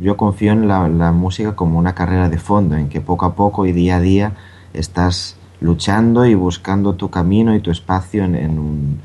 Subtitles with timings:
[0.00, 3.66] Yo confío en la, música como una carrera de fondo, en que poco a poco
[3.66, 4.32] y día a día
[4.72, 9.00] estás luchando y buscando tu camino y tu espacio en, en, un,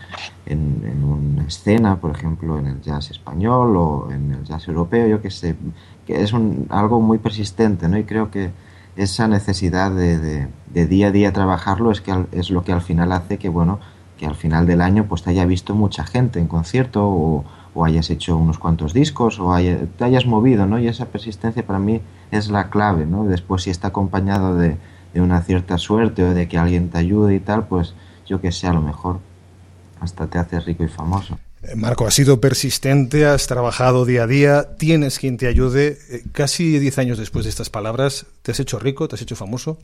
[0.46, 5.22] en, una escena, por ejemplo, en el jazz español o en el jazz europeo, yo
[5.22, 5.56] que sé,
[6.06, 7.98] que es un, algo muy persistente, ¿no?
[7.98, 8.52] Y creo que
[8.96, 13.12] esa necesidad de, de, día a día trabajarlo es, que es lo que al final
[13.12, 13.80] hace que, bueno,
[14.18, 17.86] que al final del año pues te haya visto mucha gente en concierto o, o
[17.86, 20.80] hayas hecho unos cuantos discos o te hayas movido, ¿no?
[20.80, 22.02] Y esa persistencia para mí
[22.32, 23.26] es la clave, ¿no?
[23.26, 24.78] Después si está acompañado de,
[25.14, 27.94] de una cierta suerte o de que alguien te ayude y tal, pues
[28.26, 29.20] yo que sé, a lo mejor
[30.00, 31.40] hasta te haces rico y famoso.
[31.64, 35.98] Eh, Marco, has sido persistente, has trabajado día a día, tienes quien te ayude.
[36.10, 39.36] Eh, casi 10 años después de estas palabras, ¿te has hecho rico, te has hecho
[39.36, 39.80] famoso?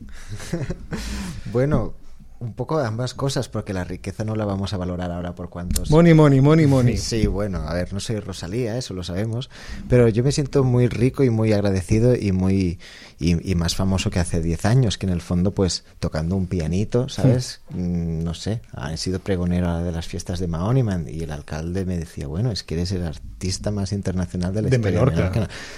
[1.52, 1.94] bueno,
[2.40, 5.50] un poco de ambas cosas, porque la riqueza no la vamos a valorar ahora por
[5.50, 5.90] cuántos.
[5.90, 6.96] Money, money, money, money.
[6.96, 9.50] Sí, bueno, a ver, no soy Rosalía, eso lo sabemos,
[9.90, 12.78] pero yo me siento muy rico y muy agradecido y muy
[13.18, 17.10] y, más famoso que hace 10 años, que en el fondo, pues tocando un pianito,
[17.10, 17.60] ¿sabes?
[17.70, 21.98] Mm, no sé, he sido pregonero de las fiestas de Mahón y, el alcalde me
[21.98, 25.30] decía, bueno, es que eres el artista más internacional de la de Menorca.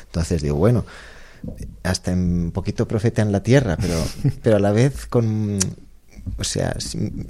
[0.06, 0.84] Entonces digo, bueno
[1.82, 3.94] hasta un poquito profeta en la tierra, pero,
[4.42, 5.58] pero a la vez con
[6.38, 6.76] o sea,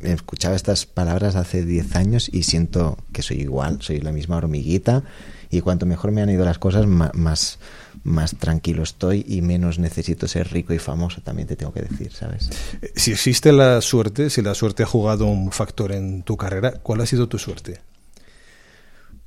[0.02, 5.04] escuchaba estas palabras hace 10 años y siento que soy igual, soy la misma hormiguita
[5.50, 7.58] y cuanto mejor me han ido las cosas, más,
[8.04, 12.12] más tranquilo estoy y menos necesito ser rico y famoso, también te tengo que decir,
[12.12, 12.50] ¿sabes?
[12.94, 17.00] Si existe la suerte, si la suerte ha jugado un factor en tu carrera, ¿cuál
[17.02, 17.80] ha sido tu suerte?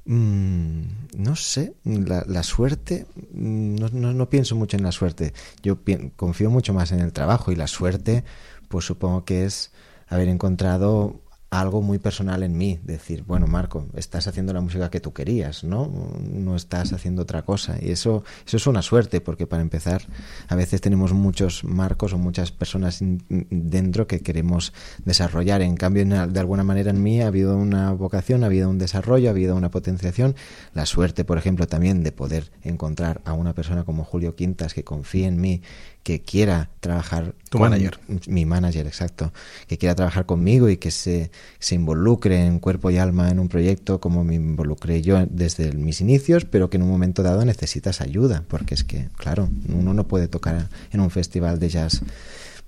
[0.07, 0.81] Mm,
[1.17, 5.79] no sé, la, suerte, mm, no, no, no, pienso mucho en la suerte, yo
[6.15, 8.23] confío mucho más en el trabajo y la suerte
[8.67, 9.71] pues supongo que es
[10.07, 11.21] haber encontrado
[11.59, 15.63] algo muy personal en mí, decir, bueno, Marco, estás haciendo la música que tú querías,
[15.63, 15.91] ¿no?
[16.21, 17.77] No estás haciendo otra cosa.
[17.81, 20.03] Y eso, eso es una suerte, porque para empezar,
[20.47, 25.61] a veces tenemos muchos marcos o muchas personas dentro que queremos desarrollar.
[25.61, 29.29] En cambio, de alguna manera en mí ha habido una vocación, ha habido un desarrollo,
[29.29, 30.35] ha habido una potenciación.
[30.73, 34.83] La suerte, por ejemplo, también de poder encontrar a una persona como Julio Quintas que
[34.83, 35.61] confíe en mí
[36.05, 39.33] que quiera trabajar tu manager mi manager exacto
[39.67, 43.47] que quiera trabajar conmigo y que se, se involucre en cuerpo y alma en un
[43.47, 48.01] proyecto como me involucré yo desde mis inicios pero que en un momento dado necesitas
[48.01, 52.01] ayuda porque es que claro uno no puede tocar en un festival de jazz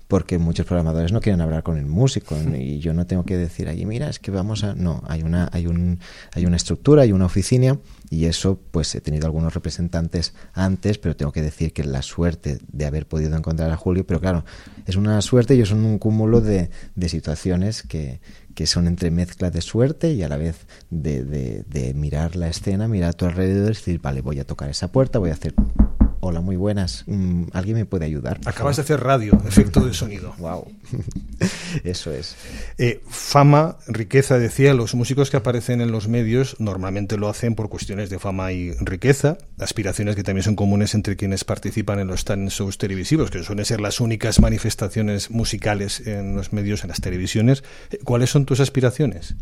[0.08, 3.68] porque muchos programadores no quieren hablar con el músico y yo no tengo que decir
[3.68, 6.00] allí mira es que vamos a no hay una hay un
[6.32, 7.78] hay una estructura hay una oficina
[8.10, 12.58] y eso pues he tenido algunos representantes antes pero tengo que decir que la suerte
[12.72, 14.44] de haber podido encontrar a Julio pero claro
[14.86, 18.20] es una suerte y es un cúmulo de, de situaciones que,
[18.58, 22.48] que son entre mezcla de suerte y a la vez de, de, de mirar la
[22.48, 25.34] escena mirar a tu alrededor y decir vale voy a tocar esa puerta voy a
[25.34, 25.54] hacer
[26.20, 27.04] Hola, muy buenas.
[27.06, 28.40] Mm, ¿Alguien me puede ayudar?
[28.44, 30.34] Acabas de hacer radio, efecto de sonido.
[30.38, 30.66] Wow.
[31.84, 32.36] Eso es.
[32.76, 37.68] Eh, fama, riqueza, decía, los músicos que aparecen en los medios normalmente lo hacen por
[37.68, 42.24] cuestiones de fama y riqueza, aspiraciones que también son comunes entre quienes participan en los
[42.24, 47.00] talent shows televisivos, que suelen ser las únicas manifestaciones musicales en los medios, en las
[47.00, 47.62] televisiones.
[47.90, 49.36] Eh, ¿Cuáles son tus aspiraciones?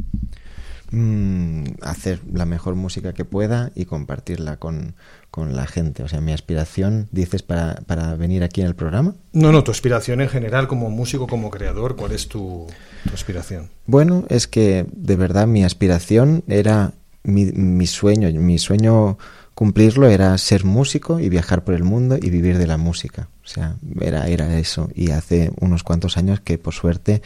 [0.93, 4.95] Mm, hacer la mejor música que pueda y compartirla con,
[5.37, 6.03] la gente.
[6.03, 9.15] O sea, mi aspiración, dices, para, para, venir aquí en el programa.
[9.35, 12.67] No, no, tu aspiración en general como músico, como creador, ¿cuál es tu,
[13.13, 13.69] aspiración?
[13.85, 19.19] Bueno, es que de verdad mi aspiración era mi, mi sueño, mi sueño
[19.55, 23.29] cumplirlo era ser músico y viajar por el mundo y vivir de la música.
[23.47, 24.91] O sea, era, era eso.
[24.93, 27.23] Y hace unos cuantos años que por suerte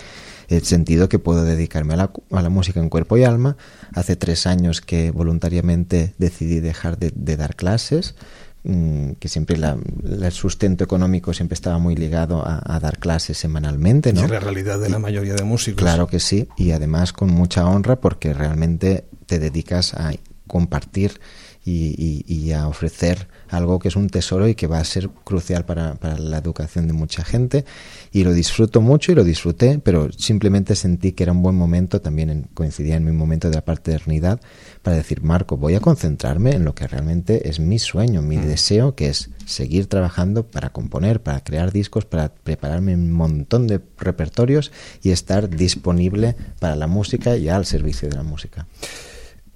[0.48, 3.56] he sentido que puedo dedicarme a la, a la música en cuerpo y alma.
[3.94, 8.16] Hace tres años que voluntariamente decidí dejar de, dar clases
[8.64, 14.12] mm, que siempre la, el sustento económico siempre estaba muy ligado a, dar clases semanalmente,
[14.12, 14.24] ¿no?
[14.24, 15.82] Es la realidad de la mayoría de músicos.
[15.82, 20.12] Claro que sí, y además con mucha honra porque realmente te dedicas a
[20.46, 21.18] compartir
[21.64, 25.96] y, a ofrecer algo que es un tesoro y que va a ser crucial para,
[26.18, 27.64] la educación de mucha gente.
[28.12, 32.00] Y lo disfruto mucho y lo disfruté, pero simplemente sentí que era un buen momento,
[32.00, 34.40] también coincidía en mi momento de la paternidad,
[34.82, 38.46] para decir, Marco, voy a concentrarme en lo que realmente es mi sueño, mi mm.
[38.46, 43.80] deseo, que es seguir trabajando para componer, para crear discos, para prepararme un montón de
[43.98, 48.66] repertorios y estar disponible para la música y al servicio de la música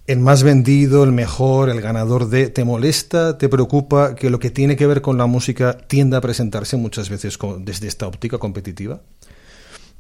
[0.07, 2.51] el más vendido, el mejor, el ganador de...
[2.51, 6.21] ¿Te molesta, te preocupa que lo que tiene que ver con la música tienda a
[6.21, 9.01] presentarse muchas veces desde esta óptica competitiva?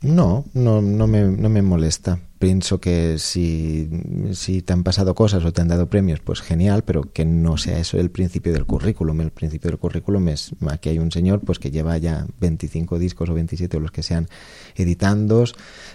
[0.02, 3.88] No, no, no me, no me molesta pienso que si,
[4.32, 7.56] si te han pasado cosas o te han dado premios, pues genial, pero que no
[7.56, 9.22] sea eso el principio del currículum.
[9.22, 13.30] El principio del currículum es, aquí hay un señor pues que lleva ya 25 discos
[13.30, 14.28] o 27 o los que sean
[14.74, 15.44] editando,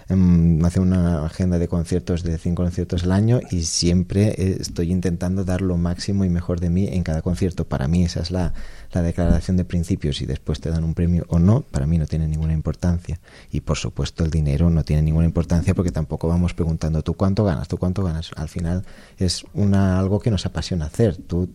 [0.08, 4.90] em, hace una agenda de conciertos de 5 conciertos al año y siempre eh, estoy
[4.90, 7.68] intentando dar lo máximo y mejor de mí en cada concierto.
[7.68, 8.54] Para mí esa es la,
[8.90, 12.06] la declaración de principios y después te dan un premio o no, para mí no
[12.06, 13.20] tiene ninguna importancia.
[13.52, 17.44] Y por supuesto el dinero no tiene ninguna importancia porque tampoco vamos preguntando tú cuánto
[17.44, 18.30] ganas, tú cuánto ganas.
[18.36, 18.84] Al final
[19.18, 21.16] es una, algo que nos apasiona hacer.
[21.16, 21.50] Tú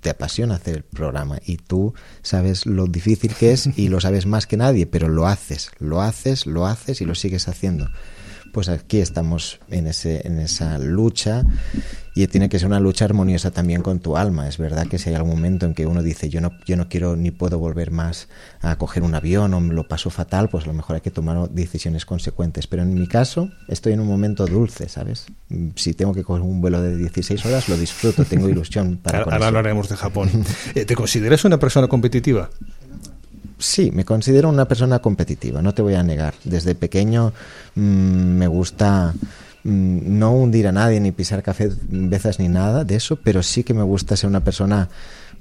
[0.00, 4.26] te apasiona hacer el programa y tú sabes lo difícil que es y lo sabes
[4.26, 7.88] más que nadie, pero lo haces, lo haces, lo haces y lo sigues haciendo.
[8.56, 11.44] Pues aquí estamos en, ese, en esa lucha
[12.14, 14.48] y tiene que ser una lucha armoniosa también con tu alma.
[14.48, 16.88] Es verdad que si hay algún momento en que uno dice yo no, yo no
[16.88, 18.28] quiero ni puedo volver más
[18.62, 21.10] a coger un avión o me lo paso fatal, pues a lo mejor hay que
[21.10, 22.66] tomar decisiones consecuentes.
[22.66, 25.26] Pero en mi caso estoy en un momento dulce, ¿sabes?
[25.74, 29.32] Si tengo que coger un vuelo de 16 horas, lo disfruto, tengo ilusión para Ahora,
[29.34, 30.30] ahora hablaremos de Japón.
[30.74, 32.48] Eh, ¿Te consideras una persona competitiva?
[33.58, 36.34] Sí, me considero una persona competitiva, no te voy a negar.
[36.44, 37.32] Desde pequeño
[37.74, 39.14] mmm, me gusta
[39.66, 43.64] Mm, no hundir a nadie ni pisar café veces ni nada de eso, pero sí
[43.64, 44.88] que me gusta ser una persona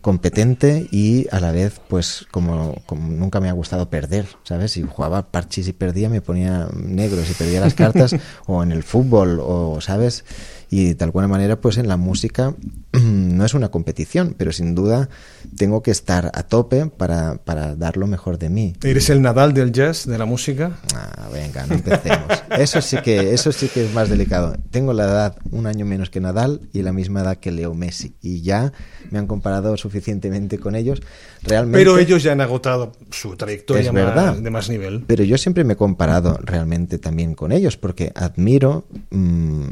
[0.01, 4.71] competente y a la vez, pues como, como, nunca me ha gustado perder, ¿sabes?
[4.71, 8.15] Si jugaba parchis y perdía, me ponía negro si perdía las cartas,
[8.47, 10.25] o en el fútbol, o, ¿sabes?
[10.69, 12.53] y de alguna manera pues en la música
[13.03, 15.09] no es una competición, pero sin duda
[15.57, 18.73] tengo que estar a tope para, para dar lo mejor de mí.
[18.83, 20.77] ¿Eres el Nadal del jazz, de la música?
[20.93, 22.27] Ah, venga, no empecemos.
[22.57, 24.55] Eso sí que, eso sí que es más delicado.
[24.71, 28.15] Tengo la edad un año menos que Nadal y la misma edad que Leo Messi
[28.21, 28.71] y ya
[29.11, 31.01] me han comparado suficientemente con ellos.
[31.41, 35.03] Realmente, pero ellos ya han agotado su trayectoria más, de más nivel.
[35.05, 39.63] Pero yo siempre me he comparado realmente también con ellos porque admiro mmm,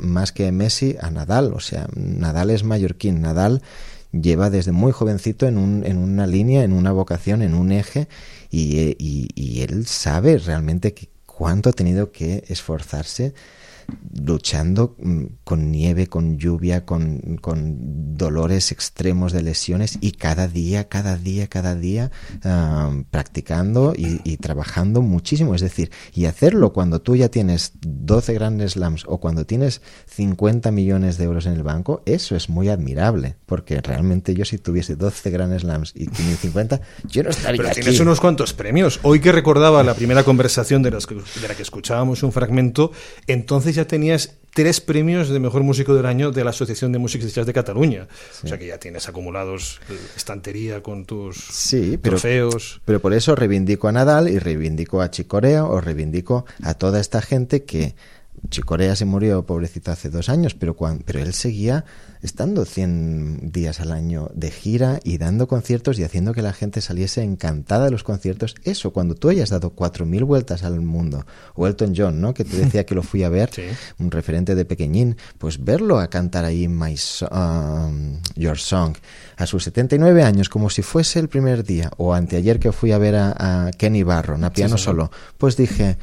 [0.00, 1.52] más que Messi a Nadal.
[1.54, 3.20] O sea, Nadal es mallorquín.
[3.20, 3.62] Nadal
[4.12, 8.08] lleva desde muy jovencito en, un, en una línea, en una vocación, en un eje
[8.50, 13.34] y, y, y él sabe realmente que cuánto ha tenido que esforzarse
[14.14, 20.88] luchando mm, con nieve, con lluvia, con, con, dolores extremos de lesiones y cada día,
[20.88, 22.10] cada día, cada día
[22.44, 25.54] uh, practicando y, y, trabajando muchísimo.
[25.54, 30.70] Es decir, y hacerlo cuando tú ya tienes 12 grandes slams o cuando tienes 50
[30.70, 34.96] millones de euros en el banco, eso es muy admirable, porque realmente yo si tuviese
[34.96, 37.80] 12 grandes slams y 50, yo no estaría Pero aquí.
[37.80, 39.00] tienes unos cuantos premios.
[39.02, 42.92] Hoy que recordaba la primera conversación de, las que, de la que escuchábamos un fragmento,
[43.26, 47.34] entonces ya tenías tres premios de mejor músico del año de la Asociación de Músicos
[47.34, 48.06] de Cataluña.
[48.32, 48.40] Sí.
[48.44, 49.80] O sea que ya tienes acumulados
[50.16, 52.80] estantería con tus sí, pero, trofeos.
[52.84, 57.22] Pero por eso reivindico a Nadal y reivindico a Chicorea o reivindico a toda esta
[57.22, 57.94] gente que
[58.50, 61.84] Chicorea se murió, pobrecito, hace dos años, pero, cuando, pero él seguía
[62.22, 66.80] estando 100 días al año de gira y dando conciertos y haciendo que la gente
[66.80, 68.54] saliese encantada de los conciertos.
[68.64, 71.24] Eso, cuando tú hayas dado 4.000 vueltas al mundo,
[71.54, 72.34] o Elton John, ¿no?
[72.34, 73.62] que te decía que lo fui a ver, sí.
[73.98, 76.96] un referente de pequeñín, pues verlo a cantar ahí My
[77.30, 78.96] um, Your Song
[79.36, 82.98] a sus 79 años, como si fuese el primer día, o anteayer que fui a
[82.98, 85.96] ver a, a Kenny Barron, a piano sí, solo, pues dije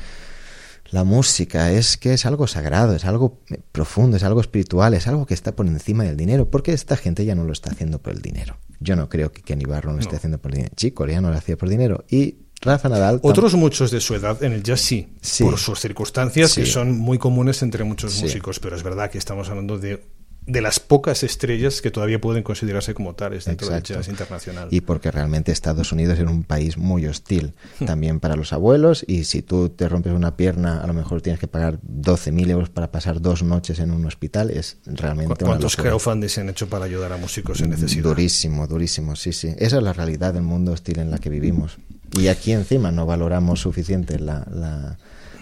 [0.91, 3.39] la música es que es algo sagrado, es algo
[3.71, 7.25] profundo, es algo espiritual, es algo que está por encima del dinero, porque esta gente
[7.25, 8.57] ya no lo está haciendo por el dinero.
[8.80, 10.18] Yo no creo que Kenny Barron lo esté no.
[10.18, 10.74] haciendo por el dinero.
[10.75, 12.06] Chico, ya no lo hacía por dinero.
[12.09, 13.19] Y Rafa Nadal.
[13.23, 15.44] Otros muchos de su edad en el jazz sí, sí.
[15.44, 16.61] por sus circunstancias sí.
[16.61, 18.23] que son muy comunes entre muchos sí.
[18.23, 20.04] músicos, pero es verdad que estamos hablando de
[20.49, 23.94] de las pocas estrellas que todavía pueden considerarse como tales dentro Exacto.
[23.94, 24.68] del jazz internacional.
[24.71, 27.53] Y porque realmente Estados Unidos es un país muy hostil
[27.85, 31.39] también para los abuelos y si tú te rompes una pierna a lo mejor tienes
[31.39, 34.49] que pagar 12.000 euros para pasar dos noches en un hospital.
[34.49, 38.03] Es realmente ¿Cuántos crowdfunding se han hecho para ayudar a músicos en necesidad?
[38.03, 39.53] Durísimo, durísimo, sí, sí.
[39.59, 41.77] Esa es la realidad del mundo hostil en la que vivimos.
[42.19, 44.97] Y aquí encima no valoramos suficiente la, la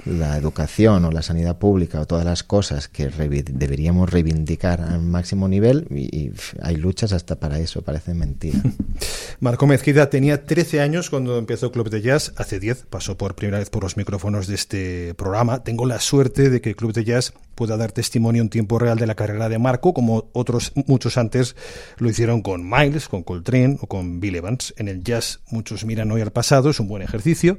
[0.08, 5.02] la educación o la sanidad pública o todas las cosas que revi deberíamos reivindicar al
[5.02, 8.60] máximo nivel y, y, hay luchas hasta para eso, parece mentira.
[9.40, 13.60] Marco Mezquida tenía 13 años cuando empezó Club de Jazz, hace 10 pasó por primera
[13.60, 15.64] vez por los micrófonos de este programa.
[15.64, 19.08] Tengo la suerte de que Club de Jazz pueda dar testimonio en tiempo real de
[19.08, 21.56] la carrera de Marco, como otros muchos antes
[21.98, 24.74] lo hicieron con Miles, con Coltrane o con Bill Evans.
[24.78, 27.58] En el jazz muchos miran hoy al pasado, es un buen ejercicio,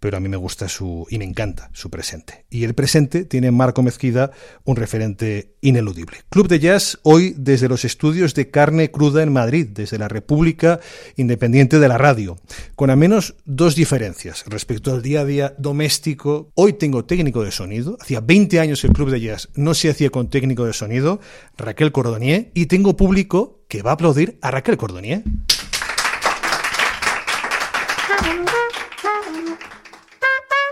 [0.00, 2.46] pero a mí me gusta su y me encanta su presente.
[2.50, 4.30] Y el presente tiene en Marco Mezquida
[4.64, 6.18] un referente ineludible.
[6.30, 10.80] Club de Jazz hoy desde los estudios de Carne Cruda en Madrid, desde la República
[11.16, 12.38] Independiente de la Radio,
[12.76, 16.50] con al menos dos diferencias respecto al día a día doméstico.
[16.54, 20.10] Hoy tengo técnico de sonido, hacía 20 años el Club de Jazz no se hacía
[20.10, 21.20] con técnico de sonido,
[21.56, 25.22] Raquel Cordonier, y tengo público que va a aplaudir a Raquel Cordonier.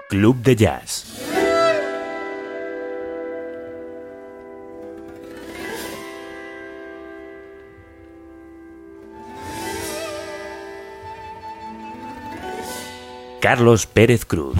[0.09, 1.05] Club de Jazz.
[13.41, 14.57] Carlos Pérez Cruz.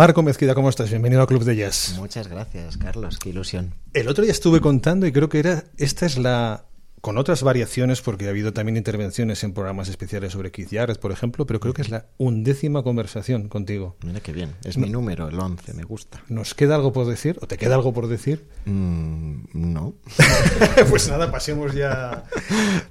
[0.00, 0.88] Marco Mezquida, ¿cómo estás?
[0.88, 1.92] Bienvenido al Club de Jazz.
[1.98, 3.74] Muchas gracias, Carlos, qué ilusión.
[3.92, 6.64] El otro día estuve contando y creo que era esta es la
[7.10, 11.10] con otras variaciones, porque ha habido también intervenciones en programas especiales sobre Keith Jarrett, por
[11.10, 13.96] ejemplo, pero creo que es la undécima conversación contigo.
[14.06, 16.22] Mira qué bien, es mi número, el 11, me gusta.
[16.28, 17.36] ¿Nos queda algo por decir?
[17.42, 18.44] ¿O te queda algo por decir?
[18.64, 19.94] Mm, no.
[20.88, 22.26] pues nada, pasemos ya.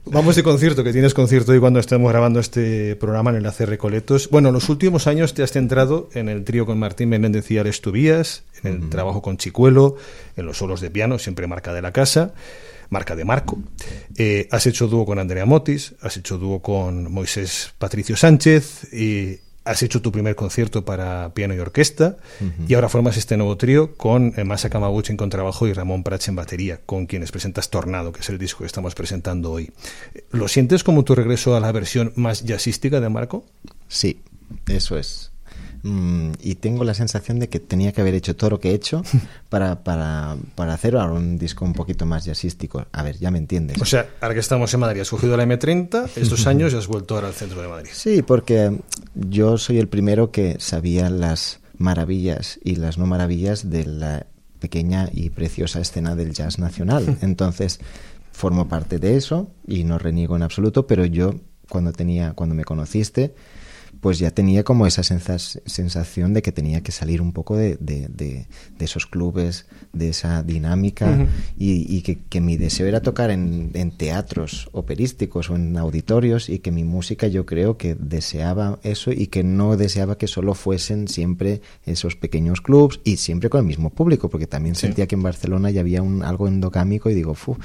[0.03, 3.61] Vamos de concierto, que tienes concierto hoy cuando estemos grabando este programa en el AC
[3.61, 4.29] Recoletos.
[4.29, 7.57] Bueno, en los últimos años te has centrado en el trío con Martín Menéndez y
[7.57, 9.95] Alex Tubías, en el trabajo con Chicuelo,
[10.35, 12.33] en los solos de piano, siempre marca de la casa
[12.89, 13.59] marca de Marco.
[14.15, 19.39] Eh, has hecho dúo con Andrea Motis, has hecho dúo con Moisés Patricio Sánchez y
[19.65, 22.17] has hecho tu primer concierto para piano y orquesta
[22.67, 26.27] y ahora formas este nuevo trío con eh, Masa Kamaguchi en contrabajo y Ramón Prats
[26.27, 29.71] en batería, con quienes presentas Tornado, que es el disco que estamos presentando hoy.
[30.31, 33.45] ¿Lo sientes como tu regreso a la versión más jazzística de Marco?
[33.87, 34.21] Sí,
[34.67, 35.28] eso es.
[35.83, 38.73] Mm, y tengo la sensación de que tenía que haber hecho todo lo que he
[38.73, 39.01] hecho
[39.49, 42.85] para, para, para hacer ahora un disco un poquito más jazzístico.
[42.91, 43.81] A ver, ya me entiendes.
[43.81, 46.87] O sea, ahora que estamos en Madrid, has cogido la M30 estos años y has
[46.87, 47.89] vuelto ahora al centro de Madrid.
[47.93, 48.79] Sí, porque
[49.13, 54.27] yo soy el primero que sabía las maravillas y las no maravillas de la
[54.59, 57.17] pequeña y preciosa escena del jazz nacional.
[57.21, 57.79] Entonces,
[58.31, 61.35] formo parte de eso y no reniego en absoluto, pero yo
[61.69, 63.33] cuando tenía cuando me conociste
[64.01, 68.47] pues ya tenía como esa sensación de que tenía que salir un poco de, de,
[68.79, 71.27] esos clubes, de esa dinámica
[71.57, 76.71] y, que, mi deseo era tocar en, en, teatros operísticos o en auditorios y que
[76.71, 81.61] mi música yo creo que deseaba eso y que no deseaba que solo fuesen siempre
[81.85, 85.71] esos pequeños clubs y siempre con el mismo público, porque también sentía que en Barcelona
[85.71, 87.57] ya había un, algo endogámico y digo, fu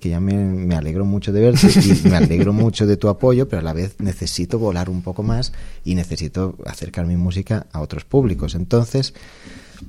[0.00, 3.48] que ya me, me, alegro mucho de verte y me alegro mucho de tu apoyo,
[3.48, 5.52] pero a la vez necesito volar un poco más
[5.84, 8.54] y necesito acercar mi música a otros públicos.
[8.54, 9.14] Entonces,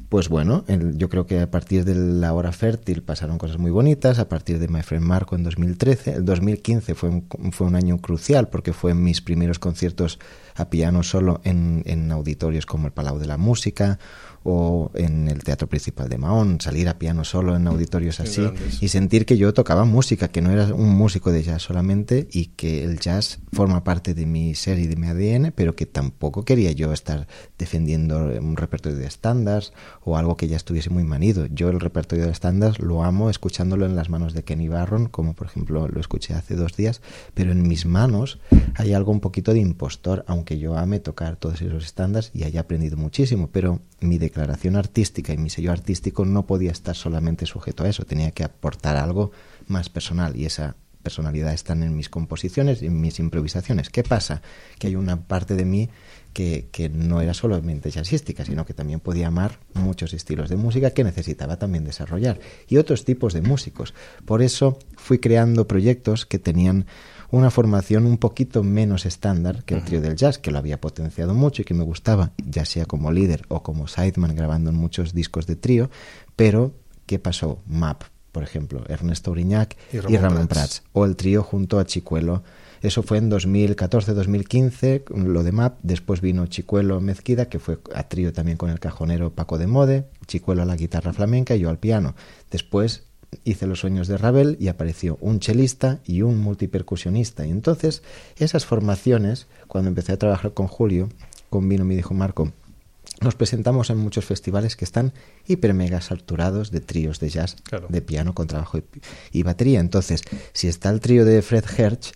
[0.10, 4.20] pues bueno, yo creo que a partir de la hora fértil pasaron cosas muy bonitas,
[4.20, 7.98] a partir de My Friend Marco en 2013, el 2015 fue un, fue un año
[8.00, 10.20] crucial porque fue mis primeros conciertos
[10.56, 14.00] a piano solo en, en auditorios como el Palau de la Música
[14.44, 18.42] o en el Teatro Principal de Mahón, salir a piano solo en auditorios así
[18.80, 22.48] y sentir que yo tocaba música, que no era un músico de jazz solamente y
[22.48, 26.44] que el jazz forma parte de mi ser y de mi ADN, pero que tampoco
[26.44, 31.46] quería yo estar defendiendo un repertorio de estándares o algo que ya estuviese muy manido.
[31.48, 35.34] Yo el repertorio de estándares lo amo escuchándolo en las manos de Kenny Barron, como
[35.34, 37.02] por ejemplo lo escuché hace dos días,
[37.34, 38.40] pero en mis manos
[38.76, 42.62] hay algo un poquito de impostor, aunque yo ame tocar todos esos estándares y haya
[42.62, 47.84] aprendido muchísimo, pero mi declaración artística y mi sello artístico no podía estar solamente sujeto
[47.84, 49.32] a eso, tenía que aportar algo
[49.68, 53.90] más personal y esa personalidad está en mis composiciones y en mis improvisaciones.
[53.90, 54.42] ¿Qué pasa?
[54.80, 55.90] Que hay una parte de mí
[56.32, 60.92] que, que, no era solamente jazzística, sino que también podía amar muchos estilos de música
[60.92, 63.94] que necesitaba también desarrollar y otros tipos de músicos.
[64.26, 66.86] Por eso fui creando proyectos que tenían
[67.32, 71.34] una formación un poquito menos estándar que el trío del jazz, que lo había potenciado
[71.34, 75.14] mucho y que me gustaba, ya sea como líder o como sideman grabando en muchos
[75.14, 75.90] discos de trío,
[76.36, 76.74] pero
[77.06, 77.60] ¿qué pasó?
[77.68, 80.84] Map, por ejemplo, Ernesto Uriñac y Ramón, Prats.
[80.94, 82.44] o el trío junto a Chicuelo.
[82.82, 85.78] Eso fue en 2014-2015, lo de MAP.
[85.84, 90.10] Después vino Chicuelo Mezquida, que fue a trío también con el cajonero Paco de Mode,
[90.26, 92.16] Chicuelo a la guitarra flamenca y yo al piano.
[92.50, 93.04] Después
[93.44, 97.46] hice los sueños de Ravel y apareció un chelista y un multipercusionista.
[97.46, 98.04] Y entonces
[98.38, 101.10] esas formaciones, cuando empecé a trabajar con Julio,
[101.50, 102.52] con Vino me dijo Marco,
[103.22, 105.14] nos presentamos en muchos festivales que están
[105.48, 107.56] hiper mega saturados de tríos de jazz,
[107.90, 108.84] de piano con trabajo y,
[109.32, 109.80] y, batería.
[109.80, 112.14] Entonces, si está el trío de Fred Hersch,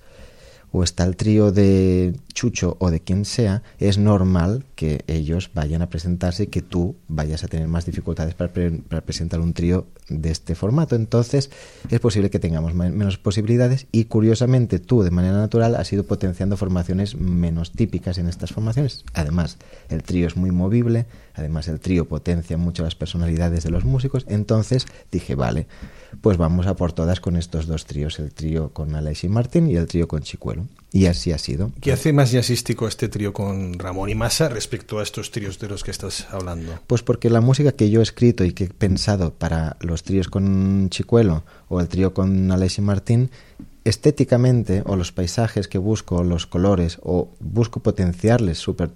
[0.76, 5.82] o está el trío de Chucho o de quien sea, es normal que ellos vayan
[5.82, 10.32] a presentarse y que tú vayas a tener más dificultades para, presentar un trío de
[10.32, 10.98] este formato.
[10.98, 11.50] Entonces
[11.90, 16.58] es posible que tengamos menos posibilidades y curiosamente tú de manera natural has ido potenciando
[16.58, 19.06] formaciones menos típicas en estas formaciones.
[19.14, 19.58] Además,
[19.88, 24.26] el trío es muy movible, además el trío potencia mucho las personalidades de los músicos.
[24.28, 25.68] Entonces dije, vale,
[26.22, 29.70] pues vamos a por todas con estos dos tríos, el trío con Alex y Martín
[29.70, 30.68] y el trío con Chicuelo.
[30.92, 31.72] Y así ha sido.
[31.82, 35.68] ¿Qué hace más jazzístico este trío con Ramón y Massa respecto a estos tríos de
[35.68, 36.80] los que estás hablando?
[36.88, 40.30] Pues porque la música que yo he escrito y que he pensado para los tríos
[40.30, 43.32] con Chicuelo o el trío con Alex y Martín
[43.84, 48.92] estéticamente o los paisajes que busco, los colores o busco potenciarles super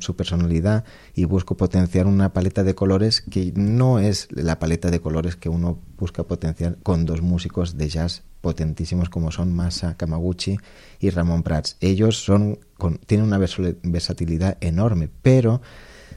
[0.00, 5.00] su personalidad y busco potenciar una paleta de colores que no es la paleta de
[5.00, 10.58] colores que uno busca potenciar con dos músicos de jazz potentísimos como son Masa Kamaguchi
[11.00, 11.76] y Ramón Prats.
[11.80, 12.58] Ellos son,
[13.06, 15.62] tienen una versatilidad enorme, pero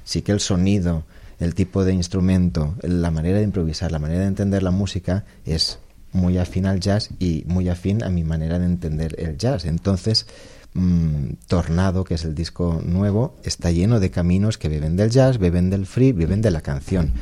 [0.04, 1.04] sí que el sonido
[1.40, 5.80] el tipo de instrumento, la manera de improvisar, la manera de entender la música es
[6.12, 9.66] muy afín al jazz y muy afín a mi manera de entender el jazz.
[9.66, 10.28] Entonces,
[10.76, 15.40] mm, Tornado, que es el disco nuevo, está lleno de caminos que beben del jazz,
[15.40, 17.14] beben del free, beben de la canción.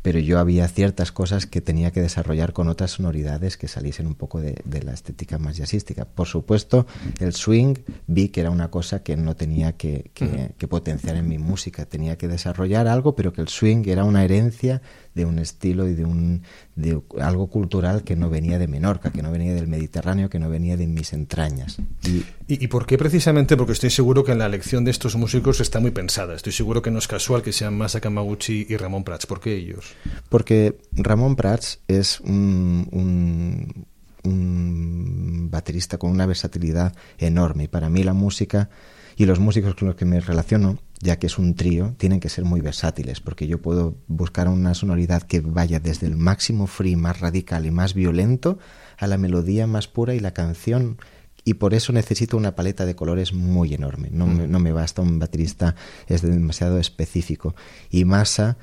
[0.00, 4.14] Pero yo había ciertas cosas que tenía que desarrollar con otras sonoridades que saliesen un
[4.14, 6.04] poco de, la estética más jazzística.
[6.04, 6.86] Por supuesto,
[7.18, 7.74] el swing
[8.06, 12.16] vi que era una cosa que no tenía que, que, potenciar en mi música, tenía
[12.16, 14.82] que desarrollar algo, pero que el swing era una herencia
[15.18, 16.42] de un estilo y de, un,
[16.76, 20.48] de algo cultural que no venía de Menorca, que no venía del Mediterráneo, que no
[20.48, 21.78] venía de mis entrañas.
[22.06, 23.56] ¿Y, ¿Y, por qué precisamente?
[23.56, 26.36] Porque estoy seguro que en la elección de estos músicos está muy pensada.
[26.36, 29.26] Estoy seguro que no es casual que sean Masa Kamaguchi y Ramón Prats.
[29.26, 29.96] ¿Por qué ellos?
[30.28, 33.86] Porque Ramón Prats es un, un,
[34.22, 37.64] un baterista con una versatilidad enorme.
[37.64, 38.70] Y para mí la música
[39.16, 42.28] y los músicos con los que me relaciono ya que es un trío, tienen que
[42.28, 46.96] ser muy versátiles, porque yo puedo buscar una sonoridad que vaya desde el máximo free
[46.96, 48.58] más radical y más violento
[48.98, 50.98] a la melodía más pura y la canción
[51.44, 54.08] y por eso necesito una paleta de colores muy enorme.
[54.10, 57.54] No, me, no me basta un baterista, es demasiado específico.
[57.90, 58.58] Y masa,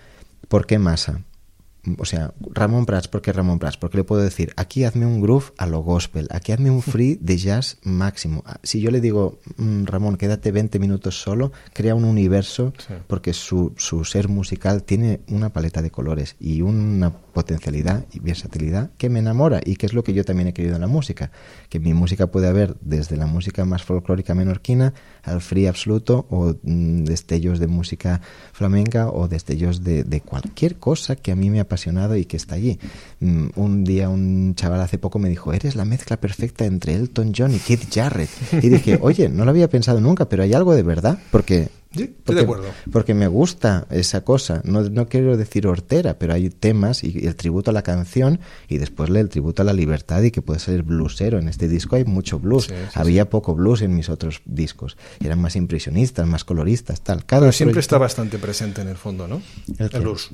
[0.47, 1.21] ¿por qué masa?
[1.97, 3.77] O sea, Ramón Prats, ¿por qué Ramón Prats?
[3.77, 7.17] Porque le puedo decir, aquí hazme un groove a lo gospel, aquí hazme un free
[7.21, 8.43] de jazz máximo.
[8.63, 12.73] Si yo le digo, mm, Ramón, quédate 20 minutos solo, crea un universo,
[13.07, 18.91] porque su, su ser musical tiene una paleta de colores y una potencialidad y versatilidad
[18.97, 21.31] que me enamora y que es lo que yo también he querido en la música,
[21.69, 26.55] que mi música puede haber desde la música más folclórica menorquina al free absoluto o
[26.63, 28.21] mm, destellos de música
[28.53, 32.37] flamenca o destellos de, de, cualquier cosa que a mí me ha apasionado y que
[32.37, 32.79] está allí.
[33.19, 37.33] Mm, un día un chaval hace poco me dijo, eres la mezcla perfecta entre Elton
[37.35, 38.29] John y Keith Jarrett.
[38.53, 42.35] Y dije, oye, no lo había pensado nunca, pero hay algo de verdad, porque porque,
[42.35, 42.67] de acuerdo.
[42.91, 44.61] Porque me gusta esa cosa.
[44.63, 48.77] No, no quiero decir hortera, pero hay temas y el tributo a la canción y
[48.77, 51.39] después el tributo a la libertad y que puede ser bluesero.
[51.39, 52.69] En este disco hay mucho blues.
[52.93, 54.97] Había poco blues en mis otros discos.
[55.19, 57.25] Eran más impresionistas, más coloristas, tal.
[57.25, 59.41] Cada pero siempre está bastante presente en el fondo, ¿no?
[59.77, 60.31] El, blues.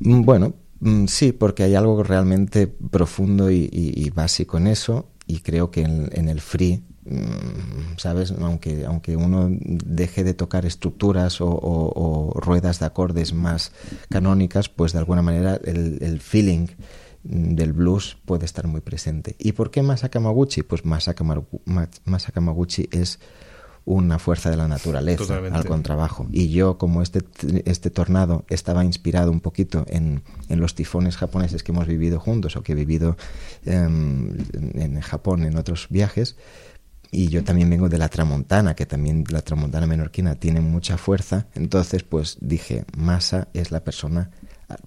[0.00, 5.70] Mm, bueno, mm, sí, porque hay algo realmente profundo y, básico en eso y creo
[5.70, 8.32] que en el free Mm, ¿sabes?
[8.40, 13.72] Aunque, aunque uno deje de tocar estructuras o, ruedas de acordes más
[14.08, 16.68] canónicas, pues de alguna manera el, feeling
[17.22, 19.36] del blues puede estar muy presente.
[19.38, 20.62] ¿Y por qué Masaka Maguchi?
[20.62, 21.24] Pues Masaka,
[22.90, 23.20] es
[23.86, 26.26] una fuerza de la naturaleza al contrabajo.
[26.30, 27.22] Y yo, como este,
[27.66, 32.56] este tornado estaba inspirado un poquito en, en, los tifones japoneses que hemos vivido juntos
[32.56, 33.16] o que he vivido
[33.66, 34.36] em,
[34.74, 36.36] en Japón en otros viajes,
[37.14, 41.46] y yo también vengo de la tramontana, que también la tramontana menorquina tiene mucha fuerza,
[41.54, 44.30] entonces pues dije, Masa es la persona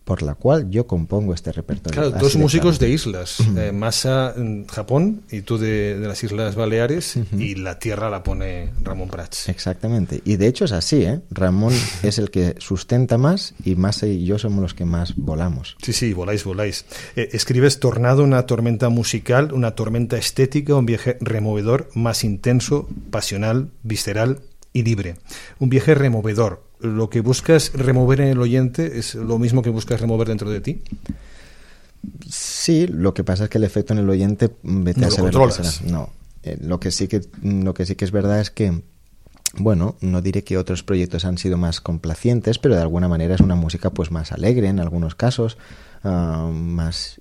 [0.03, 2.01] por la cual yo compongo este repertorio.
[2.01, 7.19] Claro, dos músicos de islas, eh, Masa en Japón y tú de, las Islas Baleares
[7.37, 9.49] y la tierra la pone Ramón Prats.
[9.49, 11.21] Exactamente, y de hecho es así, ¿eh?
[11.31, 15.77] Ramón es el que sustenta más y Masa y yo somos los que más volamos.
[15.81, 16.85] Sí, sí, voláis, voláis.
[17.15, 23.69] Eh, escribes Tornado, una tormenta musical, una tormenta estética, un viaje removedor, más intenso, pasional,
[23.83, 24.41] visceral
[24.77, 25.15] y libre.
[25.59, 29.99] Un viaje removedor, lo que buscas remover en el oyente es lo mismo que buscas
[29.99, 30.81] remover dentro de ti.
[32.29, 35.33] Sí, lo que pasa es que el efecto en el oyente vete no a saber
[35.33, 35.49] lo
[35.85, 36.09] No,
[36.43, 38.83] eh, lo que sí que lo que sí que es verdad es que
[39.55, 43.41] bueno, no diré que otros proyectos han sido más complacientes, pero de alguna manera es
[43.41, 45.57] una música pues más alegre en algunos casos,
[46.03, 47.19] Ah, más,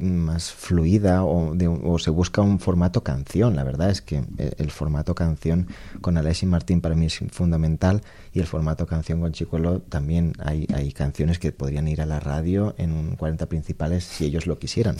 [0.00, 3.56] más fluida o, o, se busca un formato canción.
[3.56, 5.68] La verdad es que el formato canción
[6.00, 10.66] con Alessi Martín para mí es fundamental y el formato canción con Chicuelo también hay,
[10.74, 14.96] hay canciones que podrían ir a la radio en 40 principales si ellos lo quisieran.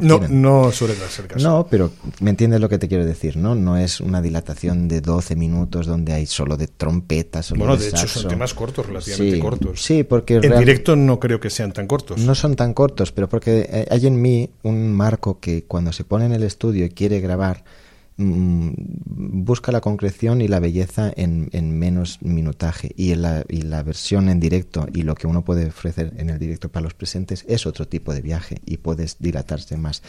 [0.00, 1.48] no, no, suele ser caso.
[1.48, 3.54] No, pero me entiendes lo que te quiero decir, ¿no?
[3.54, 7.50] No es una dilatación de 12 minutos donde hay solo de trompetas.
[7.52, 9.82] bueno, de, hecho son temas cortos, relativamente cortos.
[9.82, 10.36] Sí, porque...
[10.36, 12.20] En directo no creo que sean tan cortos.
[12.20, 16.02] No son tan cortos, pero porque eh, hay en mí un marco que cuando se
[16.02, 17.62] pone en el estudio y quiere grabar,
[18.16, 18.72] mm,
[19.46, 22.90] busca la concreción y la belleza en, menos minutaje.
[22.96, 26.40] Y, la, y la versión en directo y lo que uno puede ofrecer en el
[26.40, 30.02] directo para los presentes es otro tipo de viaje y puedes dilatarse más.